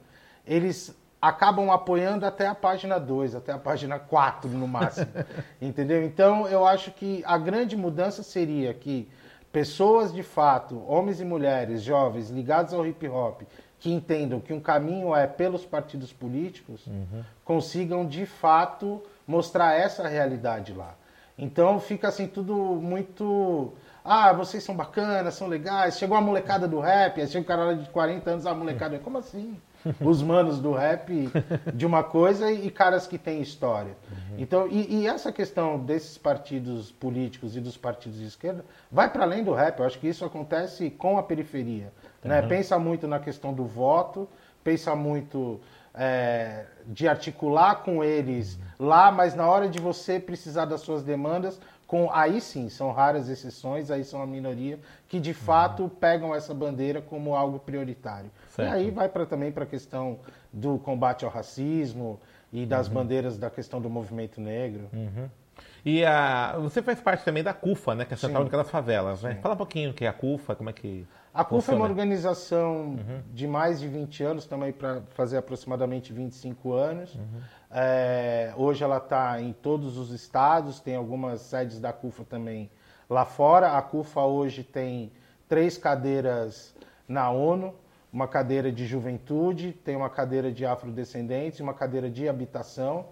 eles 0.45 0.95
acabam 1.21 1.69
apoiando 1.69 2.25
até 2.25 2.47
a 2.47 2.55
página 2.55 2.99
2, 2.99 3.35
até 3.35 3.51
a 3.51 3.57
página 3.57 3.99
4 3.99 4.49
no 4.49 4.67
máximo. 4.67 5.11
entendeu? 5.61 6.03
Então, 6.03 6.47
eu 6.47 6.65
acho 6.65 6.91
que 6.91 7.23
a 7.25 7.37
grande 7.37 7.77
mudança 7.77 8.23
seria 8.23 8.73
que 8.73 9.07
pessoas 9.51 10.13
de 10.13 10.23
fato, 10.23 10.83
homens 10.87 11.21
e 11.21 11.25
mulheres, 11.25 11.83
jovens, 11.83 12.29
ligados 12.29 12.73
ao 12.73 12.85
hip 12.87 13.07
hop, 13.07 13.41
que 13.79 13.91
entendam 13.91 14.39
que 14.39 14.53
um 14.53 14.59
caminho 14.59 15.15
é 15.15 15.27
pelos 15.27 15.65
partidos 15.65 16.13
políticos, 16.13 16.85
uhum. 16.87 17.23
consigam 17.43 18.05
de 18.05 18.25
fato 18.25 19.01
mostrar 19.27 19.73
essa 19.73 20.07
realidade 20.07 20.73
lá. 20.73 20.95
Então 21.37 21.79
fica 21.79 22.07
assim 22.07 22.27
tudo 22.27 22.53
muito 22.55 23.73
ah, 24.03 24.33
vocês 24.33 24.63
são 24.63 24.75
bacanas, 24.75 25.35
são 25.35 25.47
legais. 25.47 25.97
Chegou 25.97 26.17
a 26.17 26.21
molecada 26.21 26.67
do 26.67 26.79
rap, 26.79 27.21
aí 27.21 27.27
chega 27.27 27.43
o 27.43 27.47
cara 27.47 27.65
lá 27.65 27.73
de 27.73 27.87
40 27.89 28.29
anos, 28.29 28.45
a 28.45 28.53
molecada, 28.53 28.97
como 28.99 29.17
assim? 29.17 29.59
Os 29.99 30.21
manos 30.21 30.59
do 30.59 30.73
rap 30.73 31.29
de 31.73 31.85
uma 31.85 32.03
coisa 32.03 32.51
e, 32.51 32.69
caras 32.69 33.07
que 33.07 33.17
têm 33.17 33.41
história. 33.41 33.95
Uhum. 34.11 34.35
Então, 34.37 34.67
e, 34.67 35.01
e, 35.01 35.07
essa 35.07 35.31
questão 35.31 35.79
desses 35.79 36.17
partidos 36.17 36.91
políticos 36.91 37.55
e 37.55 37.59
dos 37.59 37.77
partidos 37.77 38.19
de 38.19 38.25
esquerda 38.25 38.63
vai 38.91 39.09
para 39.09 39.23
além 39.23 39.43
do 39.43 39.53
rap. 39.53 39.79
Eu 39.79 39.85
acho 39.85 39.99
que 39.99 40.07
isso 40.07 40.23
acontece 40.23 40.89
com 40.91 41.17
a 41.17 41.23
periferia. 41.23 41.91
Né? 42.23 42.35
Uhum. 42.35 42.41
Né? 42.41 42.47
Pensa 42.47 42.77
muito 42.77 43.07
na 43.07 43.19
questão 43.19 43.53
do 43.53 43.65
voto, 43.65 44.29
pensa 44.63 44.95
muito 44.95 45.59
é, 45.93 46.65
de 46.85 47.07
articular 47.07 47.75
com 47.83 48.03
eles 48.03 48.55
uhum. 48.79 48.87
lá, 48.87 49.11
mas 49.11 49.35
na 49.35 49.47
hora 49.47 49.67
de 49.67 49.79
você 49.79 50.19
precisar 50.19 50.65
das 50.65 50.81
suas 50.81 51.03
demandas, 51.03 51.59
com 51.91 52.09
aí 52.09 52.39
sim, 52.39 52.69
são 52.69 52.89
raras 52.93 53.27
exceções, 53.27 53.91
aí 53.91 54.05
são 54.05 54.21
a 54.21 54.25
minoria 54.25 54.79
que 55.09 55.19
de 55.19 55.33
fato 55.33 55.83
uhum. 55.83 55.89
pegam 55.89 56.33
essa 56.33 56.53
bandeira 56.53 57.01
como 57.01 57.35
algo 57.35 57.59
prioritário. 57.59 58.31
Certo. 58.47 58.69
E 58.69 58.73
aí 58.73 58.89
vai 58.89 59.09
para 59.09 59.25
também 59.25 59.51
para 59.51 59.65
a 59.65 59.67
questão 59.67 60.17
do 60.53 60.79
combate 60.79 61.25
ao 61.25 61.31
racismo 61.31 62.17
e 62.49 62.65
das 62.65 62.87
uhum. 62.87 62.93
bandeiras 62.93 63.37
da 63.37 63.49
questão 63.49 63.81
do 63.81 63.89
movimento 63.89 64.39
negro. 64.39 64.87
Uhum. 64.93 65.29
E 65.83 66.05
a, 66.05 66.57
você 66.59 66.81
faz 66.81 67.01
parte 67.01 67.25
também 67.25 67.43
da 67.43 67.53
CUFA, 67.53 67.95
né, 67.95 68.05
que 68.05 68.13
é 68.13 68.15
a 68.15 68.17
Central 68.17 68.43
Única 68.43 68.57
das 68.57 68.69
Favelas, 68.69 69.23
né? 69.23 69.39
Fala 69.41 69.55
um 69.55 69.57
pouquinho 69.57 69.91
o 69.91 69.93
que 69.93 70.05
é 70.05 70.07
a 70.07 70.13
CUFA, 70.13 70.55
como 70.55 70.69
é 70.69 70.73
que 70.73 71.07
A 71.33 71.43
CUFA 71.43 71.55
funciona? 71.55 71.77
é 71.77 71.81
uma 71.81 71.89
organização 71.89 72.75
uhum. 72.75 73.21
de 73.33 73.47
mais 73.47 73.79
de 73.79 73.87
20 73.87 74.23
anos, 74.23 74.45
também 74.45 74.71
para 74.71 75.01
fazer 75.15 75.37
aproximadamente 75.37 76.13
25 76.13 76.73
anos. 76.73 77.15
Uhum. 77.15 77.41
É, 77.71 78.53
hoje 78.55 78.83
ela 78.83 78.97
está 78.97 79.41
em 79.41 79.53
todos 79.53 79.97
os 79.97 80.11
estados, 80.11 80.79
tem 80.79 80.95
algumas 80.95 81.41
sedes 81.41 81.79
da 81.79 81.91
CUFA 81.91 82.23
também 82.25 82.69
lá 83.09 83.25
fora. 83.25 83.75
A 83.75 83.81
CUFA 83.81 84.21
hoje 84.21 84.63
tem 84.63 85.11
três 85.49 85.77
cadeiras 85.77 86.75
na 87.07 87.29
ONU, 87.31 87.73
uma 88.13 88.27
cadeira 88.27 88.71
de 88.71 88.85
juventude, 88.85 89.71
tem 89.71 89.95
uma 89.95 90.09
cadeira 90.09 90.51
de 90.51 90.65
afrodescendentes, 90.65 91.59
uma 91.59 91.73
cadeira 91.73 92.09
de 92.09 92.29
habitação. 92.29 93.07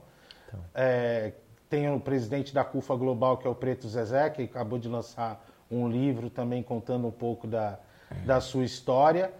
Então. 0.47 0.59
É, 0.73 1.33
tem 1.69 1.93
o 1.93 1.99
presidente 1.99 2.53
da 2.53 2.63
CUFA 2.63 2.95
Global, 2.95 3.37
que 3.37 3.47
é 3.47 3.49
o 3.49 3.55
Preto 3.55 3.87
Zezé, 3.87 4.29
que 4.29 4.43
acabou 4.43 4.79
de 4.79 4.89
lançar 4.89 5.45
um 5.69 5.87
livro 5.87 6.29
também 6.29 6.63
contando 6.63 7.07
um 7.07 7.11
pouco 7.11 7.45
da, 7.45 7.77
da 8.25 8.41
sua 8.41 8.63
história. 8.63 9.31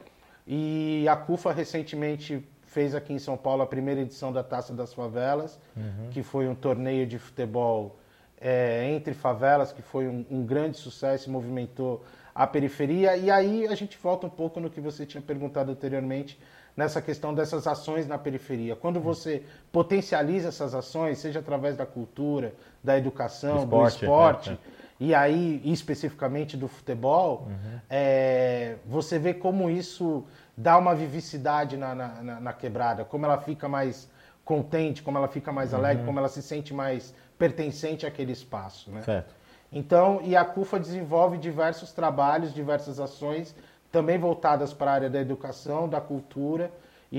E 0.45 1.07
a 1.09 1.15
CUFA 1.15 1.51
recentemente 1.51 2.47
fez 2.63 2.93
aqui 2.93 3.11
em 3.11 3.19
São 3.19 3.35
Paulo 3.35 3.63
a 3.63 3.67
primeira 3.67 4.01
edição 4.01 4.31
da 4.31 4.43
Taça 4.43 4.73
das 4.73 4.93
Favelas, 4.93 5.59
uhum. 5.75 6.09
que 6.11 6.21
foi 6.21 6.47
um 6.47 6.53
torneio 6.53 7.07
de 7.07 7.17
futebol 7.17 7.97
é, 8.39 8.89
entre 8.91 9.13
favelas, 9.13 9.71
que 9.71 9.81
foi 9.81 10.07
um, 10.07 10.25
um 10.29 10.45
grande 10.45 10.77
sucesso 10.77 11.27
e 11.27 11.31
movimentou 11.31 12.03
a 12.33 12.47
periferia. 12.47 13.15
E 13.17 13.29
aí 13.29 13.67
a 13.67 13.75
gente 13.75 13.97
volta 13.97 14.27
um 14.27 14.29
pouco 14.29 14.59
no 14.59 14.69
que 14.69 14.81
você 14.81 15.05
tinha 15.05 15.21
perguntado 15.21 15.71
anteriormente, 15.71 16.39
nessa 16.75 17.01
questão 17.01 17.33
dessas 17.33 17.67
ações 17.67 18.07
na 18.07 18.17
periferia. 18.17 18.75
Quando 18.75 18.99
você 18.99 19.43
potencializa 19.71 20.47
essas 20.47 20.73
ações, 20.73 21.17
seja 21.17 21.39
através 21.39 21.75
da 21.75 21.85
cultura, 21.85 22.53
da 22.81 22.97
educação, 22.97 23.57
do 23.57 23.63
esporte, 23.63 23.99
do 23.99 24.05
esporte 24.05 24.49
é, 24.51 24.53
é. 24.53 24.57
e 24.99 25.13
aí 25.13 25.61
especificamente 25.65 26.55
do 26.55 26.69
futebol, 26.69 27.47
uhum. 27.47 27.79
é, 27.89 28.75
você 28.85 29.19
vê 29.19 29.33
como 29.33 29.69
isso 29.69 30.23
dá 30.55 30.77
uma 30.77 30.95
vivicidade 30.95 31.75
na, 31.75 31.93
na, 31.93 32.39
na, 32.39 32.53
quebrada, 32.53 33.03
como 33.03 33.25
ela 33.25 33.39
fica 33.39 33.67
mais 33.67 34.09
contente, 34.45 35.03
como 35.03 35.17
ela 35.17 35.27
fica 35.27 35.51
mais 35.51 35.73
alegre, 35.73 36.01
uhum. 36.01 36.05
como 36.05 36.19
ela 36.19 36.29
se 36.29 36.41
sente 36.41 36.73
mais 36.73 37.13
pertencente 37.37 38.05
àquele 38.05 38.31
espaço. 38.31 38.89
Né? 38.89 39.01
Certo. 39.01 39.38
Então, 39.71 40.19
e 40.23 40.35
a 40.35 40.43
CUFA 40.43 40.79
desenvolve 40.79 41.37
diversos 41.37 41.91
trabalhos, 41.91 42.53
diversas 42.53 42.99
ações, 42.99 43.55
também 43.91 44.17
voltadas 44.17 44.73
para 44.73 44.91
a 44.91 44.93
área 44.93 45.09
da 45.09 45.19
educação, 45.19 45.87
da 45.87 46.01
cultura, 46.01 46.71
e, 47.11 47.17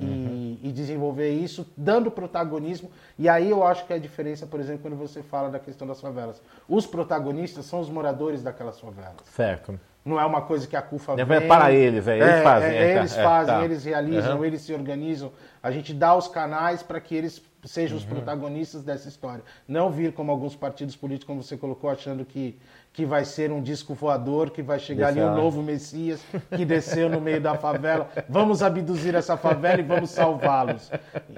e, 0.00 0.04
uhum. 0.04 0.58
e, 0.62 0.68
e, 0.68 0.72
desenvolver 0.72 1.30
isso, 1.30 1.66
dando 1.76 2.10
protagonismo. 2.10 2.90
E 3.18 3.28
aí 3.28 3.48
eu 3.48 3.64
acho 3.64 3.86
que 3.86 3.92
é 3.92 3.96
a 3.96 3.98
diferença, 3.98 4.46
por 4.46 4.58
exemplo, 4.58 4.82
quando 4.82 4.96
você 4.96 5.22
fala 5.22 5.48
da 5.48 5.58
questão 5.58 5.86
das 5.86 6.00
favelas. 6.00 6.42
Os 6.68 6.84
protagonistas 6.86 7.64
são 7.66 7.80
os 7.80 7.88
moradores 7.88 8.42
daquelas 8.42 8.80
favelas. 8.80 9.22
Certo. 9.32 9.78
Não 10.04 10.18
é 10.18 10.24
uma 10.24 10.42
coisa 10.42 10.66
que 10.66 10.74
a 10.74 10.82
CUFA 10.82 11.14
vem... 11.14 11.36
É 11.36 11.40
para 11.46 11.70
eles, 11.70 12.08
é, 12.08 12.16
eles 12.16 12.28
é, 12.28 12.42
fazem. 12.42 12.70
É, 12.70 12.74
é, 12.74 12.96
eles 12.98 13.14
tá, 13.14 13.22
fazem, 13.22 13.54
tá. 13.54 13.64
eles 13.64 13.84
realizam, 13.84 14.38
uhum. 14.38 14.44
eles 14.44 14.62
se 14.62 14.72
organizam. 14.72 15.30
A 15.62 15.70
gente 15.70 15.92
dá 15.92 16.14
os 16.16 16.26
canais 16.26 16.82
para 16.82 17.00
que 17.00 17.14
eles 17.14 17.40
sejam 17.64 17.96
os 17.96 18.04
uhum. 18.04 18.10
protagonistas 18.10 18.82
dessa 18.82 19.08
história. 19.08 19.42
Não 19.66 19.90
vir 19.90 20.12
como 20.12 20.30
alguns 20.30 20.56
partidos 20.56 20.96
políticos, 20.96 21.26
como 21.26 21.42
você 21.42 21.56
colocou, 21.56 21.90
achando 21.90 22.24
que 22.24 22.58
que 22.92 23.06
vai 23.06 23.24
ser 23.24 23.52
um 23.52 23.62
disco 23.62 23.94
voador, 23.94 24.50
que 24.50 24.62
vai 24.62 24.78
chegar 24.78 25.08
ali 25.08 25.20
um 25.20 25.34
novo 25.34 25.62
Messias 25.62 26.20
que 26.56 26.64
desceu 26.64 27.08
no 27.08 27.20
meio 27.20 27.40
da 27.40 27.54
favela. 27.54 28.10
Vamos 28.28 28.62
abduzir 28.62 29.14
essa 29.14 29.36
favela 29.36 29.80
e 29.80 29.84
vamos 29.84 30.10
salvá-los. 30.10 30.90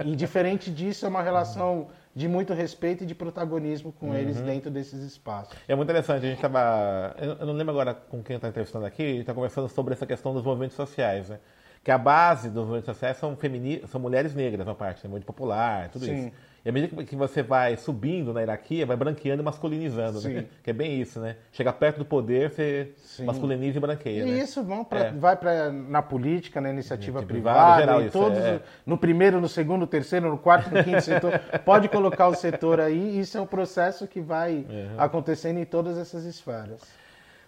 E 0.04 0.16
diferente 0.16 0.70
disso, 0.70 1.04
é 1.04 1.08
uma 1.08 1.22
relação 1.22 1.88
de 2.14 2.28
muito 2.28 2.52
respeito 2.52 3.04
e 3.04 3.06
de 3.06 3.14
protagonismo 3.14 3.92
com 3.92 4.08
uhum. 4.08 4.14
eles 4.14 4.40
dentro 4.40 4.70
desses 4.70 5.02
espaços. 5.02 5.54
É 5.66 5.74
muito 5.74 5.88
interessante, 5.88 6.24
a 6.24 6.28
gente 6.28 6.36
estava. 6.36 7.14
Eu 7.18 7.46
não 7.46 7.54
lembro 7.54 7.72
agora 7.72 7.94
com 7.94 8.22
quem 8.22 8.36
está 8.36 8.48
entrevistando 8.48 8.86
aqui, 8.86 9.02
a 9.02 9.06
gente 9.06 9.20
está 9.20 9.34
conversando 9.34 9.68
sobre 9.68 9.94
essa 9.94 10.06
questão 10.06 10.32
dos 10.32 10.42
movimentos 10.42 10.76
sociais, 10.76 11.28
né? 11.28 11.38
Que 11.82 11.90
a 11.90 11.98
base 11.98 12.48
dos 12.48 12.62
movimentos 12.62 12.86
sociais 12.86 13.16
são, 13.16 13.36
femini... 13.36 13.82
são 13.88 14.00
mulheres 14.00 14.34
negras, 14.34 14.66
uma 14.66 14.74
parte, 14.74 15.04
né? 15.04 15.10
muito 15.10 15.26
popular, 15.26 15.88
tudo 15.88 16.04
Sim. 16.04 16.26
isso. 16.26 16.32
E 16.64 16.68
à 16.68 16.72
medida 16.72 17.02
que 17.02 17.16
você 17.16 17.42
vai 17.42 17.76
subindo 17.76 18.32
na 18.32 18.38
hierarquia, 18.40 18.86
vai 18.86 18.96
branqueando 18.96 19.42
e 19.42 19.44
masculinizando, 19.44 20.20
né? 20.20 20.44
Que 20.62 20.70
é 20.70 20.72
bem 20.72 21.00
isso, 21.00 21.18
né? 21.18 21.36
Chega 21.50 21.72
perto 21.72 21.98
do 21.98 22.04
poder, 22.04 22.50
você 22.50 22.92
Sim. 22.98 23.24
masculiniza 23.24 23.78
e 23.78 23.80
branqueia. 23.80 24.22
E 24.22 24.30
né? 24.30 24.38
isso 24.38 24.62
vão 24.62 24.84
pra, 24.84 25.06
é. 25.06 25.10
vai 25.10 25.34
pra, 25.34 25.72
na 25.72 26.00
política, 26.00 26.60
na 26.60 26.70
iniciativa 26.70 27.20
é, 27.20 27.24
privada, 27.24 27.80
geral, 27.80 28.10
todos, 28.10 28.38
é. 28.38 28.60
no 28.86 28.96
primeiro, 28.96 29.40
no 29.40 29.48
segundo, 29.48 29.80
no 29.80 29.86
terceiro, 29.88 30.30
no 30.30 30.38
quarto, 30.38 30.72
no 30.72 30.84
quinto 30.84 31.00
setor. 31.00 31.32
Pode 31.64 31.88
colocar 31.88 32.28
o 32.28 32.34
setor 32.36 32.78
aí, 32.78 33.18
isso 33.18 33.36
é 33.36 33.40
um 33.40 33.46
processo 33.46 34.06
que 34.06 34.20
vai 34.20 34.64
uhum. 34.68 34.94
acontecendo 34.98 35.58
em 35.58 35.64
todas 35.64 35.98
essas 35.98 36.24
esferas. 36.24 36.80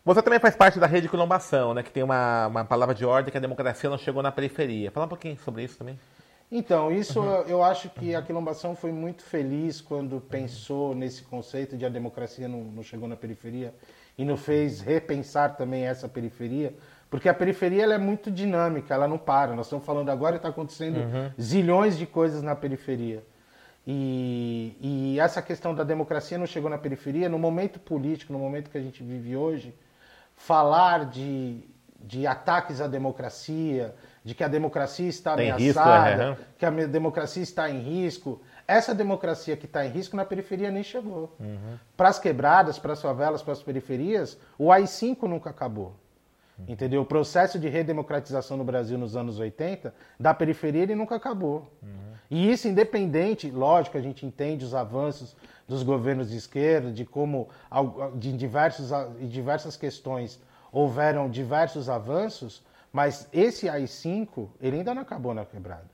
Você 0.04 0.20
também 0.20 0.38
faz 0.38 0.54
parte 0.54 0.78
da 0.78 0.86
rede 0.86 1.08
Colombação, 1.08 1.72
né? 1.72 1.82
Que 1.82 1.90
tem 1.90 2.02
uma, 2.02 2.46
uma 2.48 2.64
palavra 2.64 2.94
de 2.94 3.06
ordem 3.06 3.32
que 3.32 3.38
a 3.38 3.40
democracia 3.40 3.88
não 3.88 3.96
chegou 3.96 4.22
na 4.22 4.30
periferia. 4.30 4.90
Fala 4.90 5.06
um 5.06 5.08
pouquinho 5.08 5.38
sobre 5.38 5.64
isso 5.64 5.78
também. 5.78 5.98
Então, 6.52 6.92
isso 6.92 7.20
uhum. 7.20 7.42
eu 7.48 7.64
acho 7.64 7.88
que 7.88 8.14
a 8.14 8.20
Quilombação 8.20 8.76
foi 8.76 8.92
muito 8.92 9.22
feliz 9.24 9.80
quando 9.80 10.20
pensou 10.20 10.94
nesse 10.94 11.22
conceito 11.22 11.76
de 11.76 11.86
a 11.86 11.88
democracia 11.88 12.46
não, 12.46 12.62
não 12.64 12.82
chegou 12.82 13.08
na 13.08 13.16
periferia 13.16 13.74
e 14.16 14.24
nos 14.24 14.40
fez 14.40 14.80
repensar 14.80 15.56
também 15.56 15.84
essa 15.84 16.08
periferia, 16.08 16.74
porque 17.10 17.28
a 17.28 17.34
periferia 17.34 17.82
ela 17.82 17.94
é 17.94 17.98
muito 17.98 18.30
dinâmica, 18.30 18.94
ela 18.94 19.08
não 19.08 19.18
para. 19.18 19.56
Nós 19.56 19.66
estamos 19.66 19.84
falando 19.84 20.10
agora 20.10 20.34
e 20.34 20.36
está 20.36 20.50
acontecendo 20.50 20.98
uhum. 20.98 21.30
zilhões 21.40 21.96
de 21.96 22.06
coisas 22.06 22.42
na 22.42 22.54
periferia. 22.54 23.24
E, 23.86 24.76
e, 24.80 25.20
essa 25.20 25.42
questão 25.42 25.74
da 25.74 25.82
democracia 25.82 26.38
não 26.38 26.46
chegou 26.46 26.70
na 26.70 26.78
periferia, 26.78 27.28
no 27.28 27.38
momento 27.38 27.80
político, 27.80 28.32
no 28.32 28.38
momento 28.38 28.70
que 28.70 28.78
a 28.78 28.80
gente 28.80 29.02
vive 29.02 29.36
hoje, 29.36 29.74
falar 30.36 31.06
de, 31.06 31.62
de 32.00 32.26
ataques 32.26 32.80
à 32.80 32.86
democracia, 32.86 33.94
de 34.24 34.34
que 34.34 34.42
a 34.42 34.48
democracia 34.48 35.08
está 35.08 35.36
Tem 35.36 35.50
ameaçada, 35.50 36.30
risco, 36.30 36.42
é, 36.42 36.46
que 36.58 36.66
a 36.66 36.70
democracia 36.70 37.42
está 37.42 37.70
em 37.70 37.78
risco. 37.78 38.40
Essa 38.66 38.94
democracia 38.94 39.56
que 39.56 39.66
está 39.66 39.84
em 39.84 39.90
risco 39.90 40.16
na 40.16 40.24
periferia 40.24 40.70
nem 40.70 40.82
chegou. 40.82 41.36
Uhum. 41.38 41.78
Para 41.96 42.08
as 42.08 42.18
quebradas, 42.18 42.78
para 42.78 42.94
as 42.94 43.02
favelas, 43.02 43.42
para 43.42 43.52
as 43.52 43.62
periferias, 43.62 44.38
o 44.58 44.72
AI-5 44.72 45.22
nunca 45.24 45.50
acabou. 45.50 45.94
Uhum. 46.58 46.64
Entendeu? 46.68 47.02
O 47.02 47.06
processo 47.06 47.58
de 47.58 47.68
redemocratização 47.68 48.56
no 48.56 48.64
Brasil 48.64 48.96
nos 48.96 49.14
anos 49.14 49.38
80, 49.38 49.94
da 50.18 50.32
periferia, 50.32 50.84
ele 50.84 50.94
nunca 50.94 51.16
acabou. 51.16 51.70
Uhum. 51.82 52.13
E 52.30 52.50
isso 52.50 52.66
independente, 52.66 53.50
lógico, 53.50 53.98
a 53.98 54.00
gente 54.00 54.24
entende 54.24 54.64
os 54.64 54.74
avanços 54.74 55.36
dos 55.68 55.82
governos 55.82 56.30
de 56.30 56.36
esquerda, 56.36 56.90
de 56.90 57.04
como 57.04 57.48
de 58.16 58.32
diversos, 58.32 58.90
de 59.18 59.28
diversas 59.28 59.76
questões 59.76 60.40
houveram 60.72 61.30
diversos 61.30 61.88
avanços, 61.88 62.62
mas 62.92 63.28
esse 63.32 63.68
AI-5, 63.68 64.48
ele 64.60 64.78
ainda 64.78 64.94
não 64.94 65.02
acabou 65.02 65.32
na 65.32 65.44
quebrada. 65.44 65.88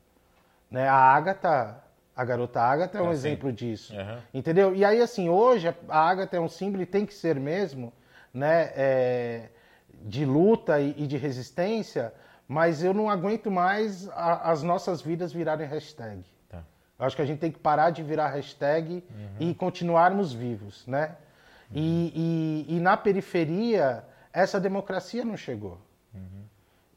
Né? 0.70 0.88
A 0.88 0.94
Agatha, 0.94 1.82
a 2.16 2.24
garota 2.24 2.60
Agatha 2.60 2.98
é 2.98 3.02
um 3.02 3.10
é 3.10 3.12
exemplo 3.12 3.52
disso. 3.52 3.94
Uhum. 3.94 4.18
Entendeu? 4.32 4.74
E 4.74 4.84
aí, 4.84 5.00
assim, 5.00 5.28
hoje 5.28 5.74
a 5.88 6.08
Agatha 6.08 6.36
é 6.36 6.40
um 6.40 6.48
símbolo 6.48 6.82
e 6.82 6.86
tem 6.86 7.04
que 7.04 7.12
ser 7.12 7.38
mesmo, 7.38 7.92
né? 8.32 8.72
É, 8.74 9.48
de 10.02 10.24
luta 10.24 10.80
e, 10.80 10.94
e, 10.96 11.06
de 11.06 11.18
resistência, 11.18 12.12
mas 12.50 12.82
eu 12.82 12.92
não 12.92 13.08
aguento 13.08 13.50
mais 13.50 14.08
a, 14.08 14.50
as 14.50 14.62
nossas 14.62 15.00
vidas 15.00 15.32
virarem 15.32 15.66
hashtag. 15.66 16.24
Tá. 16.48 16.64
Eu 16.98 17.06
acho 17.06 17.14
que 17.14 17.22
a 17.22 17.26
gente 17.26 17.38
tem 17.38 17.52
que 17.52 17.58
parar 17.58 17.90
de 17.90 18.02
virar 18.02 18.28
hashtag 18.28 19.04
uhum. 19.08 19.28
e 19.38 19.54
continuarmos 19.54 20.32
vivos, 20.32 20.84
né? 20.86 21.16
Uhum. 21.70 21.76
E, 21.76 22.66
e, 22.68 22.76
e, 22.76 22.80
na 22.80 22.96
periferia, 22.96 24.04
essa 24.32 24.58
democracia 24.58 25.24
não 25.24 25.36
chegou. 25.36 25.78
Uhum 26.12 26.40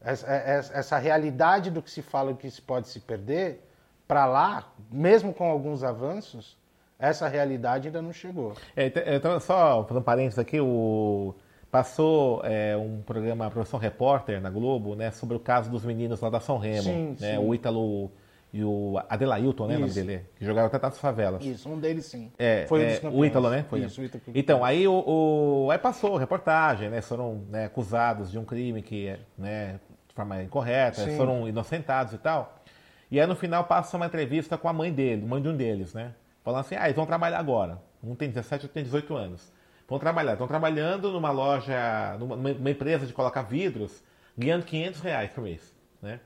essa, 0.04 0.28
é, 0.30 0.58
essa 0.58 0.98
realidade 0.98 1.72
do 1.72 1.82
que 1.82 1.89
se 1.89 2.02
fala 2.02 2.34
que 2.34 2.52
se 2.52 2.62
pode 2.62 2.89
se 2.89 3.00
perder, 3.00 3.66
para 4.06 4.26
lá, 4.26 4.74
mesmo 4.92 5.34
com 5.34 5.50
alguns 5.50 5.82
avanços, 5.82 6.58
essa 7.00 7.28
realidade 7.28 7.88
ainda 7.88 8.02
não 8.02 8.12
chegou. 8.12 8.54
É, 8.76 8.92
então 9.16 9.39
só 9.39 9.84
fazendo 9.84 10.02
um 10.02 10.04
parênteses 10.04 10.38
aqui, 10.38 10.60
o, 10.60 11.34
passou 11.73 12.39
é, 12.45 12.77
um 12.77 13.01
programa, 13.01 13.47
a 13.47 13.49
Profissão 13.49 13.79
Repórter 13.79 14.39
na 14.39 14.51
Globo, 14.51 14.93
né, 14.93 15.09
sobre 15.09 15.36
o 15.36 15.39
caso 15.39 15.71
dos 15.71 15.83
meninos 15.83 16.21
lá 16.21 16.29
da 16.29 16.39
São 16.39 16.59
Remo, 16.59 16.83
sim, 16.83 17.17
né, 17.19 17.31
sim. 17.31 17.38
o 17.39 17.51
Ítalo 17.51 18.12
e 18.53 18.63
o 18.63 19.01
Adelailton, 19.09 19.65
né, 19.65 19.77
o 19.77 19.79
nome 19.79 19.91
dele, 19.91 20.21
que 20.36 20.45
jogaram 20.45 20.67
até 20.67 20.77
nas 20.77 20.99
favelas. 20.99 21.43
Isso, 21.43 21.67
um 21.67 21.79
deles 21.79 22.05
sim. 22.05 22.31
É, 22.38 22.67
Foi 22.67 22.83
é, 22.83 23.01
um 23.05 23.17
o 23.17 23.25
Ítalo, 23.25 23.49
né? 23.49 23.65
Foi 23.67 23.79
Isso, 23.79 24.01
o 24.01 24.05
Ítalo. 24.05 24.23
Então, 24.36 24.63
aí, 24.63 24.88
o, 24.88 24.93
o, 24.93 25.71
aí 25.71 25.79
passou 25.79 26.15
reportagem, 26.15 26.91
né, 26.91 27.01
foram 27.01 27.41
né, 27.49 27.65
acusados 27.65 28.29
de 28.29 28.38
um 28.38 28.45
crime 28.45 28.83
que, 28.83 29.17
né, 29.36 29.79
de 30.07 30.13
forma 30.13 30.43
incorreta, 30.43 31.03
Sim. 31.03 31.17
foram 31.17 31.47
inocentados 31.47 32.13
e 32.13 32.19
tal. 32.19 32.62
E 33.09 33.19
aí 33.19 33.25
no 33.25 33.36
final 33.36 33.63
passa 33.63 33.97
uma 33.97 34.05
entrevista 34.05 34.59
com 34.59 34.69
a 34.69 34.73
mãe 34.73 34.93
dele, 34.93 35.25
mãe 35.25 35.41
de 35.41 35.49
um 35.49 35.57
deles, 35.57 35.91
né? 35.95 36.13
Falando 36.43 36.62
assim, 36.62 36.75
ah, 36.75 36.86
eles 36.86 36.95
vão 36.95 37.07
trabalhar 37.07 37.39
agora. 37.39 37.79
Um 38.03 38.13
tem 38.13 38.29
17, 38.29 38.65
outro 38.65 38.75
tem 38.75 38.83
18 38.83 39.15
anos. 39.15 39.51
Vão 39.88 40.00
trabalhar. 40.00 40.34
Estão 40.34 40.48
trabalhando 40.48 41.12
numa 41.12 41.32
loja, 41.32 42.17
numa 42.19 42.69
empresa 42.69 43.06
de 43.06 43.13
colocar 43.13 43.43
vidros, 43.43 44.04
ganhando 44.38 44.65
500 44.65 45.02
reais 45.02 45.32
por 45.32 45.43
mês, 45.43 45.76
né? 46.02 46.19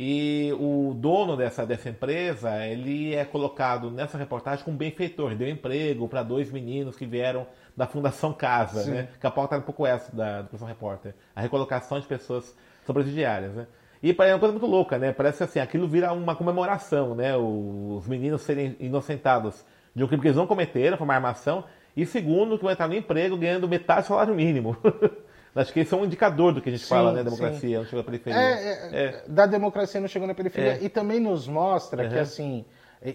E 0.00 0.52
o 0.60 0.94
dono 0.94 1.36
dessa, 1.36 1.66
dessa 1.66 1.88
empresa, 1.88 2.64
ele 2.64 3.16
é 3.16 3.24
colocado 3.24 3.90
nessa 3.90 4.16
reportagem 4.16 4.64
como 4.64 4.76
benfeitor. 4.76 5.34
Deu 5.34 5.48
emprego 5.48 6.06
para 6.06 6.22
dois 6.22 6.52
meninos 6.52 6.94
que 6.94 7.04
vieram 7.04 7.48
da 7.76 7.84
Fundação 7.84 8.32
Casa, 8.32 8.84
Sim. 8.84 8.90
né? 8.92 9.08
Que 9.20 9.26
a 9.26 9.30
pauta 9.30 9.56
era 9.56 9.62
um 9.62 9.64
pouco 9.64 9.84
essa 9.84 10.14
da, 10.14 10.42
do 10.42 10.64
Repórter. 10.64 11.16
A 11.34 11.40
recolocação 11.40 11.98
de 11.98 12.06
pessoas 12.06 12.56
são 12.84 12.94
presidiárias, 12.94 13.54
né? 13.54 13.66
E 14.00 14.10
é 14.16 14.32
uma 14.32 14.38
coisa 14.38 14.52
muito 14.52 14.66
louca, 14.66 14.98
né? 14.98 15.12
Parece 15.12 15.42
assim, 15.42 15.58
aquilo 15.58 15.88
vira 15.88 16.12
uma 16.12 16.36
comemoração, 16.36 17.16
né? 17.16 17.36
Os 17.36 18.06
meninos 18.06 18.42
serem 18.42 18.76
inocentados 18.78 19.64
de 19.94 20.04
um 20.04 20.06
crime 20.06 20.22
que 20.22 20.28
eles 20.28 20.36
não 20.36 20.46
cometeram, 20.46 20.96
foi 20.96 21.04
uma 21.04 21.14
armação, 21.14 21.64
e 22.02 22.06
segundo, 22.06 22.56
que 22.56 22.62
vão 22.62 22.72
entrar 22.72 22.86
no 22.86 22.94
emprego 22.94 23.36
ganhando 23.36 23.68
metade 23.68 24.02
do 24.02 24.06
salário 24.08 24.34
mínimo. 24.34 24.76
Acho 25.54 25.72
que 25.72 25.80
esse 25.80 25.92
é 25.92 25.96
um 25.96 26.04
indicador 26.04 26.52
do 26.52 26.62
que 26.62 26.68
a 26.68 26.72
gente 26.72 26.84
sim, 26.84 26.88
fala, 26.88 27.12
né? 27.12 27.24
Democracia, 27.24 27.60
sim. 27.60 27.74
não 27.74 27.84
chegou 27.84 27.98
na 27.98 28.04
periferia. 28.04 28.38
É, 28.38 28.52
é, 28.52 29.04
é. 29.04 29.24
Da 29.26 29.46
democracia 29.46 30.00
não 30.00 30.06
chegou 30.06 30.28
na 30.28 30.34
periferia. 30.34 30.74
É. 30.74 30.84
E 30.84 30.88
também 30.88 31.18
nos 31.18 31.48
mostra 31.48 32.04
uhum. 32.04 32.10
que, 32.10 32.18
assim, 32.18 32.64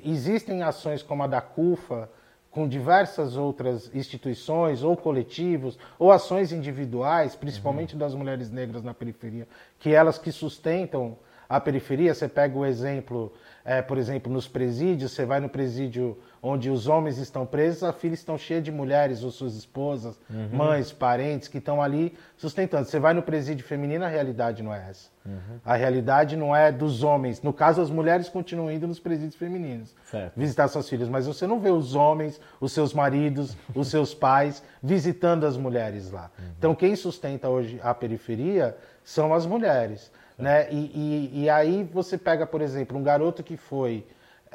existem 0.03 0.61
ações 0.63 1.01
como 1.01 1.23
a 1.23 1.27
da 1.27 1.39
CUFA, 1.39 2.09
com 2.51 2.67
diversas 2.67 3.37
outras 3.37 3.89
instituições 3.95 4.83
ou 4.83 4.97
coletivos 4.97 5.79
ou 5.97 6.11
ações 6.11 6.51
individuais, 6.51 7.35
principalmente 7.35 7.93
uhum. 7.93 7.99
das 7.99 8.13
mulheres 8.13 8.51
negras 8.51 8.83
na 8.83 8.93
periferia, 8.93 9.47
que 9.79 9.93
elas 9.93 10.17
que 10.17 10.31
sustentam 10.31 11.17
a 11.47 11.59
periferia. 11.59 12.13
Você 12.13 12.27
pega 12.27 12.57
o 12.57 12.65
exemplo, 12.65 13.33
é, 13.63 13.81
por 13.81 13.97
exemplo, 13.97 14.31
nos 14.31 14.47
presídios, 14.47 15.11
você 15.11 15.25
vai 15.25 15.39
no 15.39 15.49
presídio 15.49 16.17
onde 16.45 16.69
os 16.69 16.87
homens 16.87 17.17
estão 17.17 17.45
presos, 17.45 17.83
as 17.83 17.95
filhas 17.95 18.19
estão 18.19 18.37
cheias 18.37 18.61
de 18.61 18.69
mulheres, 18.71 19.23
ou 19.23 19.31
suas 19.31 19.55
esposas, 19.55 20.19
uhum. 20.29 20.49
mães, 20.51 20.91
parentes, 20.91 21.47
que 21.47 21.57
estão 21.57 21.81
ali 21.81 22.13
sustentando. 22.35 22.85
Você 22.85 22.99
vai 22.99 23.13
no 23.13 23.21
presídio 23.21 23.65
feminino, 23.65 24.03
a 24.03 24.09
realidade 24.09 24.61
não 24.61 24.73
é 24.73 24.89
essa. 24.89 25.09
Uhum. 25.25 25.59
A 25.63 25.75
realidade 25.75 26.35
não 26.35 26.53
é 26.53 26.69
dos 26.69 27.01
homens. 27.01 27.41
No 27.41 27.53
caso, 27.53 27.81
as 27.81 27.89
mulheres 27.89 28.27
continuam 28.27 28.69
indo 28.69 28.85
nos 28.85 28.99
presídios 28.99 29.35
femininos 29.35 29.95
certo. 30.03 30.37
visitar 30.37 30.67
suas 30.67 30.89
filhas, 30.89 31.07
mas 31.07 31.25
você 31.25 31.47
não 31.47 31.61
vê 31.61 31.69
os 31.69 31.95
homens, 31.95 32.41
os 32.59 32.73
seus 32.73 32.93
maridos, 32.93 33.55
os 33.73 33.87
seus 33.87 34.13
pais 34.13 34.61
visitando 34.81 35.45
as 35.45 35.55
mulheres 35.55 36.11
lá. 36.11 36.29
Uhum. 36.37 36.45
Então, 36.57 36.75
quem 36.75 36.93
sustenta 36.93 37.47
hoje 37.47 37.79
a 37.81 37.93
periferia 37.93 38.75
são 39.01 39.33
as 39.33 39.45
mulheres. 39.45 40.11
Né? 40.37 40.71
E, 40.71 41.31
e, 41.33 41.43
e 41.43 41.49
aí 41.49 41.83
você 41.83 42.17
pega, 42.17 42.45
por 42.45 42.61
exemplo, 42.61 42.97
um 42.97 43.03
garoto 43.03 43.43
que 43.43 43.57
foi 43.57 44.05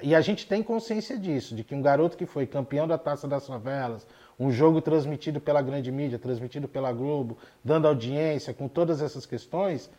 e 0.03 0.14
a 0.14 0.21
gente 0.21 0.47
tem 0.47 0.62
consciência 0.62 1.19
disso, 1.19 1.55
de 1.55 1.64
que 1.64 1.75
um 1.75 1.83
garoto 1.83 2.17
que 2.17 2.27
foi 2.27 2.47
campeão 2.47 2.87
da 2.87 2.97
Taça 2.97 3.27
das 3.27 3.47
Favelas, 3.47 4.07
um 4.38 4.51
jogo 4.51 4.81
transmitido 4.81 5.41
pela 5.41 5.61
grande 5.61 5.91
mídia, 5.91 6.19
transmitido 6.19 6.69
pela 6.69 6.93
Globo, 6.93 7.37
dando 7.64 7.88
audiência, 7.88 8.55
com 8.55 8.69
todas 8.69 9.03
essas 9.03 9.27
questões, 9.27 9.91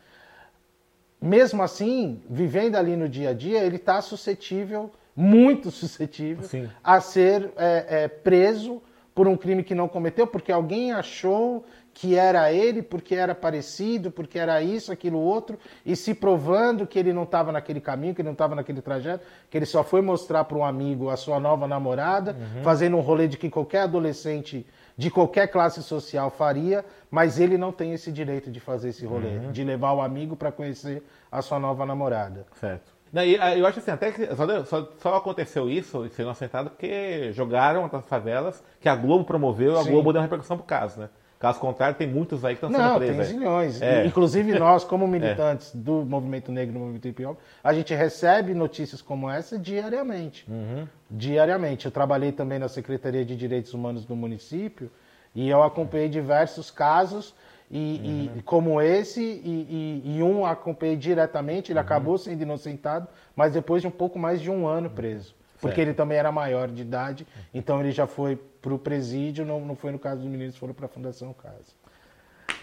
mesmo 1.21 1.61
assim, 1.61 2.21
vivendo 2.29 2.75
ali 2.75 2.95
no 2.95 3.09
dia 3.09 3.31
a 3.31 3.33
dia, 3.33 3.63
ele 3.63 3.75
está 3.75 4.01
suscetível, 4.01 4.91
muito 5.15 5.69
suscetível, 5.71 6.45
Sim. 6.45 6.69
a 6.83 7.01
ser 7.01 7.51
é, 7.57 8.03
é, 8.03 8.07
preso 8.07 8.81
por 9.13 9.27
um 9.27 9.35
crime 9.35 9.63
que 9.63 9.75
não 9.75 9.89
cometeu, 9.89 10.25
porque 10.25 10.51
alguém 10.51 10.93
achou 10.93 11.65
que 11.99 12.15
era 12.15 12.49
ele, 12.49 12.81
porque 12.81 13.13
era 13.13 13.35
parecido, 13.35 14.09
porque 14.09 14.39
era 14.39 14.61
isso, 14.61 14.89
aquilo, 14.89 15.19
outro, 15.19 15.59
e 15.85 15.97
se 15.97 16.13
provando 16.13 16.87
que 16.87 16.97
ele 16.97 17.11
não 17.11 17.23
estava 17.23 17.51
naquele 17.51 17.81
caminho, 17.81 18.15
que 18.15 18.21
ele 18.21 18.27
não 18.27 18.33
estava 18.33 18.55
naquele 18.55 18.81
trajeto, 18.81 19.25
que 19.49 19.57
ele 19.57 19.65
só 19.65 19.83
foi 19.83 20.01
mostrar 20.01 20.45
para 20.45 20.57
um 20.57 20.63
amigo 20.63 21.09
a 21.09 21.17
sua 21.17 21.41
nova 21.41 21.67
namorada, 21.67 22.37
uhum. 22.39 22.63
fazendo 22.63 22.95
um 22.95 23.01
rolê 23.01 23.27
de 23.27 23.35
que 23.37 23.49
qualquer 23.49 23.81
adolescente 23.81 24.65
de 24.95 25.11
qualquer 25.11 25.47
classe 25.47 25.83
social 25.83 26.29
faria, 26.29 26.85
mas 27.11 27.37
ele 27.37 27.57
não 27.57 27.73
tem 27.73 27.91
esse 27.91 28.13
direito 28.13 28.49
de 28.49 28.61
fazer 28.61 28.89
esse 28.89 29.05
rolê, 29.05 29.35
uhum. 29.35 29.51
de 29.51 29.61
levar 29.65 29.91
o 29.91 29.99
amigo 30.01 30.37
para 30.37 30.53
conhecer 30.53 31.03
a 31.29 31.41
sua 31.41 31.59
nova 31.59 31.85
namorada. 31.85 32.45
Certo. 32.61 32.93
Não, 33.11 33.21
ah, 33.21 33.57
eu 33.57 33.67
acho 33.67 33.79
assim, 33.79 33.91
até 33.91 34.09
que 34.13 34.25
só, 34.35 34.63
só, 34.63 34.89
só 34.99 35.15
aconteceu 35.15 35.69
isso, 35.69 36.05
e 36.05 36.09
sendo 36.09 36.29
acertado, 36.29 36.69
porque 36.69 37.33
jogaram 37.33 37.89
as 37.91 38.05
favelas, 38.05 38.63
que 38.79 38.87
a 38.87 38.95
Globo 38.95 39.25
promoveu, 39.25 39.73
e 39.73 39.77
a 39.77 39.83
Globo 39.83 40.13
deu 40.13 40.21
uma 40.21 40.25
repercussão 40.25 40.55
pro 40.55 40.65
caso, 40.65 41.01
né? 41.01 41.09
Caso 41.39 41.57
contrário, 41.57 41.95
tem 41.95 42.05
muitos 42.05 42.43
aí 42.43 42.53
que 42.53 42.65
estão 42.65 42.69
sendo 42.69 42.97
presos. 42.97 43.17
Não, 43.17 43.25
tem 43.25 43.33
zilhões. 43.33 43.81
É. 43.81 44.05
Inclusive 44.05 44.59
nós, 44.59 44.83
como 44.83 45.07
militantes 45.07 45.73
é. 45.73 45.77
do 45.77 46.05
movimento 46.05 46.51
negro, 46.51 46.73
do 46.73 46.79
movimento 46.79 47.07
hip 47.07 47.25
hop, 47.25 47.39
a 47.63 47.73
gente 47.73 47.95
recebe 47.95 48.53
notícias 48.53 49.01
como 49.01 49.29
essa 49.29 49.57
diariamente. 49.57 50.45
Uhum. 50.49 50.85
Diariamente. 51.09 51.85
Eu 51.85 51.91
trabalhei 51.91 52.33
também 52.33 52.59
na 52.59 52.67
Secretaria 52.67 53.23
de 53.23 53.37
Direitos 53.37 53.73
Humanos 53.73 54.03
do 54.03 54.17
município 54.17 54.91
e 55.33 55.49
eu 55.49 55.63
acompanhei 55.63 56.09
diversos 56.09 56.69
casos 56.69 57.33
e, 57.71 58.01
uhum. 58.03 58.37
e 58.37 58.41
como 58.41 58.81
esse, 58.81 59.21
e, 59.21 60.01
e, 60.03 60.17
e, 60.17 60.23
um 60.23 60.45
acompanhei 60.45 60.97
diretamente, 60.97 61.71
ele 61.71 61.79
uhum. 61.79 61.85
acabou 61.85 62.17
sendo 62.17 62.41
inocentado, 62.41 63.07
mas 63.33 63.53
depois 63.53 63.81
de 63.81 63.87
um 63.87 63.91
pouco 63.91 64.19
mais 64.19 64.41
de 64.41 64.51
um 64.51 64.67
ano 64.67 64.89
preso. 64.89 65.33
Porque 65.59 65.75
certo. 65.75 65.89
ele 65.89 65.93
também 65.93 66.17
era 66.17 66.31
maior 66.31 66.69
de 66.69 66.81
idade, 66.81 67.27
então 67.53 67.79
ele 67.79 67.91
já 67.91 68.07
foi 68.07 68.35
para 68.35 68.73
o 68.73 68.79
presídio, 68.79 69.45
não, 69.45 69.59
não 69.59 69.75
foi 69.75 69.91
no 69.91 69.99
caso 69.99 70.21
dos 70.21 70.29
meninos, 70.29 70.57
foram 70.57 70.73
para 70.73 70.85
a 70.85 70.89
Fundação 70.89 71.33
Casa. 71.33 71.77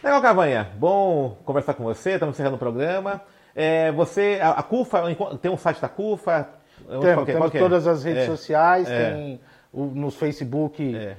Legal, 0.02 0.22
Cavanha. 0.22 0.68
Bom 0.76 1.36
conversar 1.44 1.74
com 1.74 1.84
você, 1.84 2.12
estamos 2.12 2.34
encerrando 2.34 2.56
o 2.56 2.58
programa. 2.58 3.20
É, 3.54 3.90
você, 3.92 4.38
a, 4.42 4.50
a, 4.50 4.62
CUFA, 4.62 5.02
tem 5.40 5.50
um 5.50 5.56
site 5.56 5.80
da 5.80 5.88
CUFA? 5.88 6.48
Temos, 7.00 7.24
temos 7.24 7.50
todas 7.52 7.86
as 7.86 8.04
redes 8.04 8.24
é, 8.24 8.26
sociais, 8.26 8.88
é. 8.88 9.10
tem 9.10 9.40
no 9.76 10.10
Facebook, 10.10 10.96
é. 10.96 11.16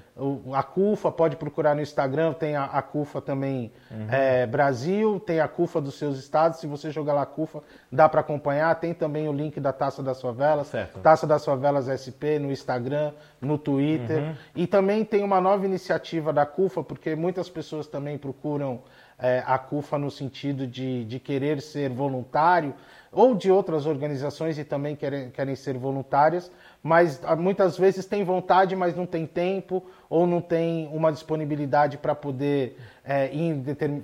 a 0.52 0.64
CUFA, 0.64 1.12
pode 1.12 1.36
procurar 1.36 1.76
no 1.76 1.82
Instagram, 1.82 2.34
tem 2.34 2.56
a, 2.56 2.64
a 2.66 2.82
CUFA 2.82 3.22
também 3.22 3.72
uhum. 3.92 4.08
é, 4.10 4.48
Brasil, 4.48 5.20
tem 5.20 5.40
a 5.40 5.48
CUFA 5.48 5.80
dos 5.80 5.94
seus 5.94 6.18
estados, 6.18 6.60
se 6.60 6.66
você 6.66 6.90
jogar 6.90 7.14
lá 7.14 7.24
CUFA, 7.24 7.62
dá 7.92 8.10
para 8.10 8.22
acompanhar, 8.22 8.74
tem 8.80 8.96
também 8.96 9.30
o 9.30 9.32
link 9.32 9.60
da 9.60 9.72
Taça 9.72 10.02
das 10.02 10.20
Favelas, 10.20 10.68
certo. 10.68 11.00
Taça 11.02 11.28
das 11.28 11.46
Favelas 11.46 11.88
SP 11.88 12.40
no 12.42 12.52
Instagram, 12.52 13.14
no 13.40 13.60
Twitter, 13.60 14.24
uhum. 14.24 14.36
e 14.56 14.66
também 14.66 15.06
tem 15.06 15.24
uma 15.24 15.40
nova 15.40 15.64
iniciativa 15.64 16.34
da 16.34 16.46
CUFA, 16.46 16.84
porque 16.84 17.16
muitas 17.16 17.48
pessoas 17.48 17.86
também 17.86 18.18
procuram 18.18 18.82
é, 19.20 19.44
a 19.46 19.58
CUFA 19.58 19.98
no 19.98 20.12
sentido 20.12 20.68
de, 20.68 21.06
de 21.06 21.20
querer 21.20 21.62
ser 21.62 21.90
voluntário, 21.90 22.74
ou 23.12 23.34
de 23.34 23.52
outras 23.52 23.86
organizações 23.86 24.60
e 24.60 24.64
também 24.64 24.96
querem, 24.96 25.32
querem 25.32 25.56
ser 25.56 25.78
voluntárias, 25.78 26.52
mas 26.84 27.20
ah, 27.24 27.36
muitas 27.36 27.78
vezes 27.78 28.06
tem 28.06 28.24
vontade, 28.24 28.76
mas 28.76 28.96
não 28.96 29.06
tem 29.06 29.26
tempo 29.26 29.84
ou 30.10 30.28
não 30.28 30.40
tem 30.40 30.88
uma 30.94 31.12
disponibilidade 31.12 31.98
para 31.98 32.14
poder 32.14 32.78
é, 33.04 33.32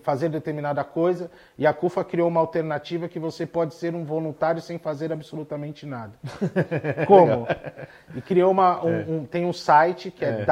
fazer 0.02 0.30
determinada 0.30 0.84
coisa. 0.84 1.30
E 1.58 1.67
a 1.67 1.73
CUFA 1.73 2.04
criou 2.04 2.28
uma 2.28 2.39
alternativa 2.39 3.08
que 3.08 3.19
você 3.19 3.45
pode 3.45 3.76
ser 3.76 3.93
um 3.93 4.04
voluntário 4.04 4.62
sem 4.62 4.80
fazer 4.80 5.13
absolutamente 5.13 5.86
nada. 5.86 6.13
Como? 7.06 7.47
E 8.15 8.21
criou 8.21 8.52
uma, 8.52 8.84
um, 8.84 8.89
é. 8.89 9.06
um, 9.08 9.26
tem 9.26 9.45
um 9.45 9.54
site 9.54 10.10
que 10.10 10.26
é, 10.26 10.30
é. 10.30 10.45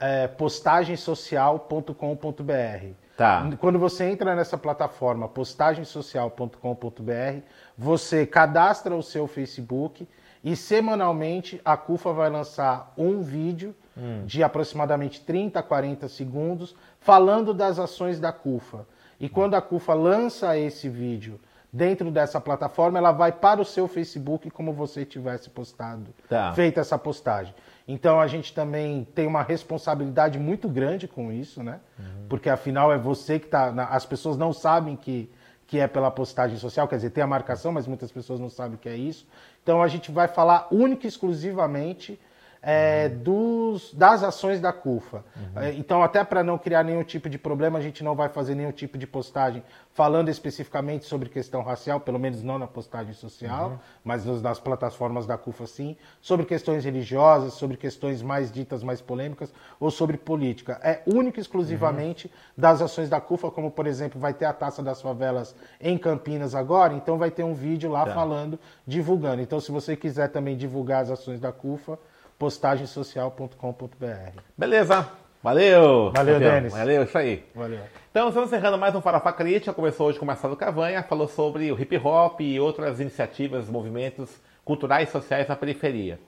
www.postagensocial.com.br. 0.00 2.94
Tá. 3.16 3.48
Quando 3.58 3.78
você 3.78 4.04
entra 4.04 4.34
nessa 4.34 4.56
plataforma 4.56 5.28
postagensocial.com.br, 5.28 7.42
você 7.76 8.24
cadastra 8.24 8.96
o 8.96 9.02
seu 9.02 9.26
Facebook 9.26 10.08
e 10.42 10.56
semanalmente 10.56 11.60
a 11.62 11.76
CUFA 11.76 12.14
vai 12.14 12.30
lançar 12.30 12.94
um 12.96 13.20
vídeo 13.20 13.76
hum. 13.94 14.24
de 14.24 14.42
aproximadamente 14.42 15.20
30 15.20 15.60
a 15.60 15.62
40 15.62 16.08
segundos 16.08 16.74
falando 16.98 17.52
das 17.52 17.78
ações 17.78 18.18
da 18.18 18.32
CUFA. 18.32 18.86
E 19.20 19.28
quando 19.28 19.54
a 19.54 19.60
CUFA 19.60 19.92
lança 19.92 20.56
esse 20.56 20.88
vídeo 20.88 21.38
dentro 21.70 22.10
dessa 22.10 22.40
plataforma, 22.40 22.98
ela 22.98 23.12
vai 23.12 23.32
para 23.32 23.60
o 23.60 23.66
seu 23.66 23.86
Facebook 23.86 24.48
como 24.50 24.72
você 24.72 25.04
tivesse 25.04 25.50
postado, 25.50 26.06
tá. 26.26 26.54
feito 26.54 26.80
essa 26.80 26.98
postagem. 26.98 27.54
Então 27.92 28.20
a 28.20 28.28
gente 28.28 28.54
também 28.54 29.04
tem 29.16 29.26
uma 29.26 29.42
responsabilidade 29.42 30.38
muito 30.38 30.68
grande 30.68 31.08
com 31.08 31.32
isso, 31.32 31.60
né? 31.60 31.80
Uhum. 31.98 32.26
Porque 32.28 32.48
afinal 32.48 32.92
é 32.92 32.96
você 32.96 33.36
que 33.36 33.46
está. 33.46 33.68
As 33.90 34.06
pessoas 34.06 34.36
não 34.36 34.52
sabem 34.52 34.94
que, 34.94 35.28
que 35.66 35.80
é 35.80 35.88
pela 35.88 36.08
postagem 36.08 36.56
social, 36.56 36.86
quer 36.86 36.94
dizer, 36.94 37.10
tem 37.10 37.24
a 37.24 37.26
marcação, 37.26 37.72
mas 37.72 37.88
muitas 37.88 38.12
pessoas 38.12 38.38
não 38.38 38.48
sabem 38.48 38.78
que 38.78 38.88
é 38.88 38.94
isso. 38.94 39.26
Então 39.60 39.82
a 39.82 39.88
gente 39.88 40.12
vai 40.12 40.28
falar 40.28 40.68
única 40.70 41.04
e 41.04 41.08
exclusivamente 41.08 42.16
é, 42.62 43.08
dos, 43.08 43.92
das 43.94 44.22
ações 44.22 44.60
da 44.60 44.72
CUFA. 44.72 45.24
Uhum. 45.36 45.62
É, 45.62 45.72
então, 45.74 46.02
até 46.02 46.22
para 46.22 46.44
não 46.44 46.58
criar 46.58 46.82
nenhum 46.82 47.02
tipo 47.02 47.28
de 47.28 47.38
problema, 47.38 47.78
a 47.78 47.82
gente 47.82 48.04
não 48.04 48.14
vai 48.14 48.28
fazer 48.28 48.54
nenhum 48.54 48.72
tipo 48.72 48.98
de 48.98 49.06
postagem 49.06 49.62
falando 49.92 50.28
especificamente 50.28 51.04
sobre 51.04 51.28
questão 51.28 51.62
racial, 51.62 52.00
pelo 52.00 52.18
menos 52.18 52.42
não 52.42 52.58
na 52.58 52.66
postagem 52.66 53.12
social, 53.12 53.70
uhum. 53.70 53.78
mas 54.04 54.24
nas 54.42 54.60
plataformas 54.60 55.26
da 55.26 55.36
CUFA 55.36 55.66
sim, 55.66 55.96
sobre 56.20 56.46
questões 56.46 56.84
religiosas, 56.84 57.54
sobre 57.54 57.76
questões 57.76 58.22
mais 58.22 58.52
ditas, 58.52 58.82
mais 58.82 59.00
polêmicas, 59.00 59.52
ou 59.78 59.90
sobre 59.90 60.16
política. 60.16 60.78
É 60.82 61.02
única 61.06 61.40
e 61.40 61.42
exclusivamente 61.42 62.26
uhum. 62.26 62.32
das 62.56 62.82
ações 62.82 63.08
da 63.08 63.20
CUFA, 63.20 63.50
como 63.50 63.70
por 63.70 63.86
exemplo, 63.86 64.20
vai 64.20 64.34
ter 64.34 64.44
a 64.44 64.52
Taça 64.52 64.82
das 64.82 65.00
Favelas 65.00 65.54
em 65.80 65.96
Campinas 65.96 66.54
agora, 66.54 66.92
então 66.94 67.16
vai 67.16 67.30
ter 67.30 67.42
um 67.42 67.54
vídeo 67.54 67.90
lá 67.90 68.04
tá. 68.04 68.14
falando, 68.14 68.58
divulgando. 68.86 69.40
Então, 69.40 69.58
se 69.60 69.72
você 69.72 69.96
quiser 69.96 70.28
também 70.28 70.56
divulgar 70.56 71.02
as 71.02 71.10
ações 71.10 71.40
da 71.40 71.50
CUFA, 71.52 71.98
postagensocial.com.br. 72.40 74.40
Beleza. 74.56 75.06
Valeu. 75.42 76.10
Valeu, 76.10 76.38
Denis. 76.38 76.72
Valeu, 76.72 77.02
isso 77.02 77.18
aí. 77.18 77.44
Valeu. 77.54 77.80
Então, 78.10 78.28
estamos 78.28 78.48
encerrando 78.48 78.78
mais 78.78 78.94
um 78.94 79.02
Farofa 79.02 79.30
Crítica. 79.30 79.74
Começou 79.74 80.08
hoje 80.08 80.18
com 80.18 80.24
o 80.24 80.26
Marcelo 80.26 80.56
Cavanha, 80.56 81.02
falou 81.02 81.28
sobre 81.28 81.70
o 81.70 81.78
hip 81.78 81.94
hop 81.98 82.40
e 82.40 82.58
outras 82.58 82.98
iniciativas, 82.98 83.68
movimentos 83.68 84.40
culturais 84.64 85.10
e 85.10 85.12
sociais 85.12 85.48
na 85.48 85.54
periferia. 85.54 86.18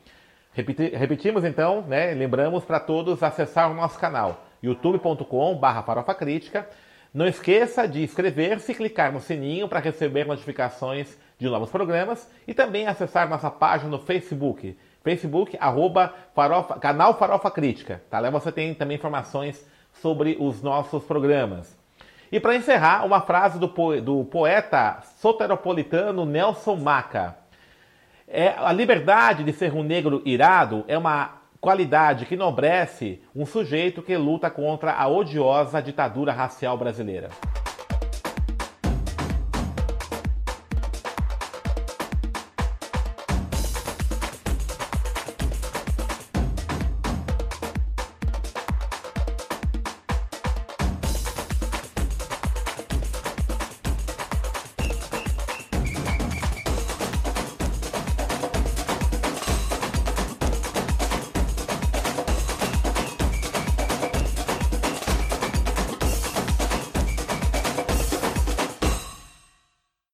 Repeti 0.52 0.94
repetimos 0.94 1.44
então, 1.44 1.80
né? 1.88 2.12
Lembramos 2.12 2.62
para 2.62 2.78
todos 2.78 3.22
acessar 3.22 3.70
o 3.70 3.74
nosso 3.74 3.98
canal 3.98 4.44
youtube.com/barra 4.62 5.82
Farofa 5.82 6.14
Crítica. 6.14 6.68
Não 7.12 7.26
esqueça 7.26 7.88
de 7.88 8.02
inscrever-se 8.02 8.72
e 8.72 8.74
clicar 8.74 9.12
no 9.12 9.20
sininho 9.20 9.66
para 9.66 9.80
receber 9.80 10.26
notificações 10.26 11.16
de 11.42 11.50
novos 11.50 11.70
programas 11.70 12.30
e 12.46 12.54
também 12.54 12.86
acessar 12.86 13.28
nossa 13.28 13.50
página 13.50 13.90
no 13.90 13.98
Facebook 13.98 14.76
Facebook, 15.02 15.56
arroba 15.60 16.14
farofa, 16.34 16.78
canal 16.78 17.18
Farofa 17.18 17.50
Crítica. 17.50 18.02
Tá? 18.08 18.18
Lá 18.18 18.30
você 18.30 18.52
tem 18.52 18.72
também 18.74 18.96
informações 18.96 19.66
sobre 20.00 20.36
os 20.40 20.62
nossos 20.62 21.04
programas. 21.04 21.76
E 22.30 22.40
para 22.40 22.56
encerrar, 22.56 23.04
uma 23.04 23.20
frase 23.20 23.58
do, 23.58 23.68
po 23.68 24.00
do 24.00 24.24
poeta 24.24 25.02
soteropolitano 25.18 26.24
Nelson 26.24 26.76
Maca. 26.76 27.36
É, 28.26 28.54
a 28.56 28.72
liberdade 28.72 29.44
de 29.44 29.52
ser 29.52 29.74
um 29.74 29.82
negro 29.82 30.22
irado 30.24 30.84
é 30.88 30.96
uma 30.96 31.42
qualidade 31.60 32.24
que 32.24 32.34
enobrece 32.34 33.22
um 33.36 33.44
sujeito 33.44 34.02
que 34.02 34.16
luta 34.16 34.48
contra 34.48 34.92
a 34.92 35.06
odiosa 35.06 35.82
ditadura 35.82 36.32
racial 36.32 36.78
brasileira. 36.78 37.28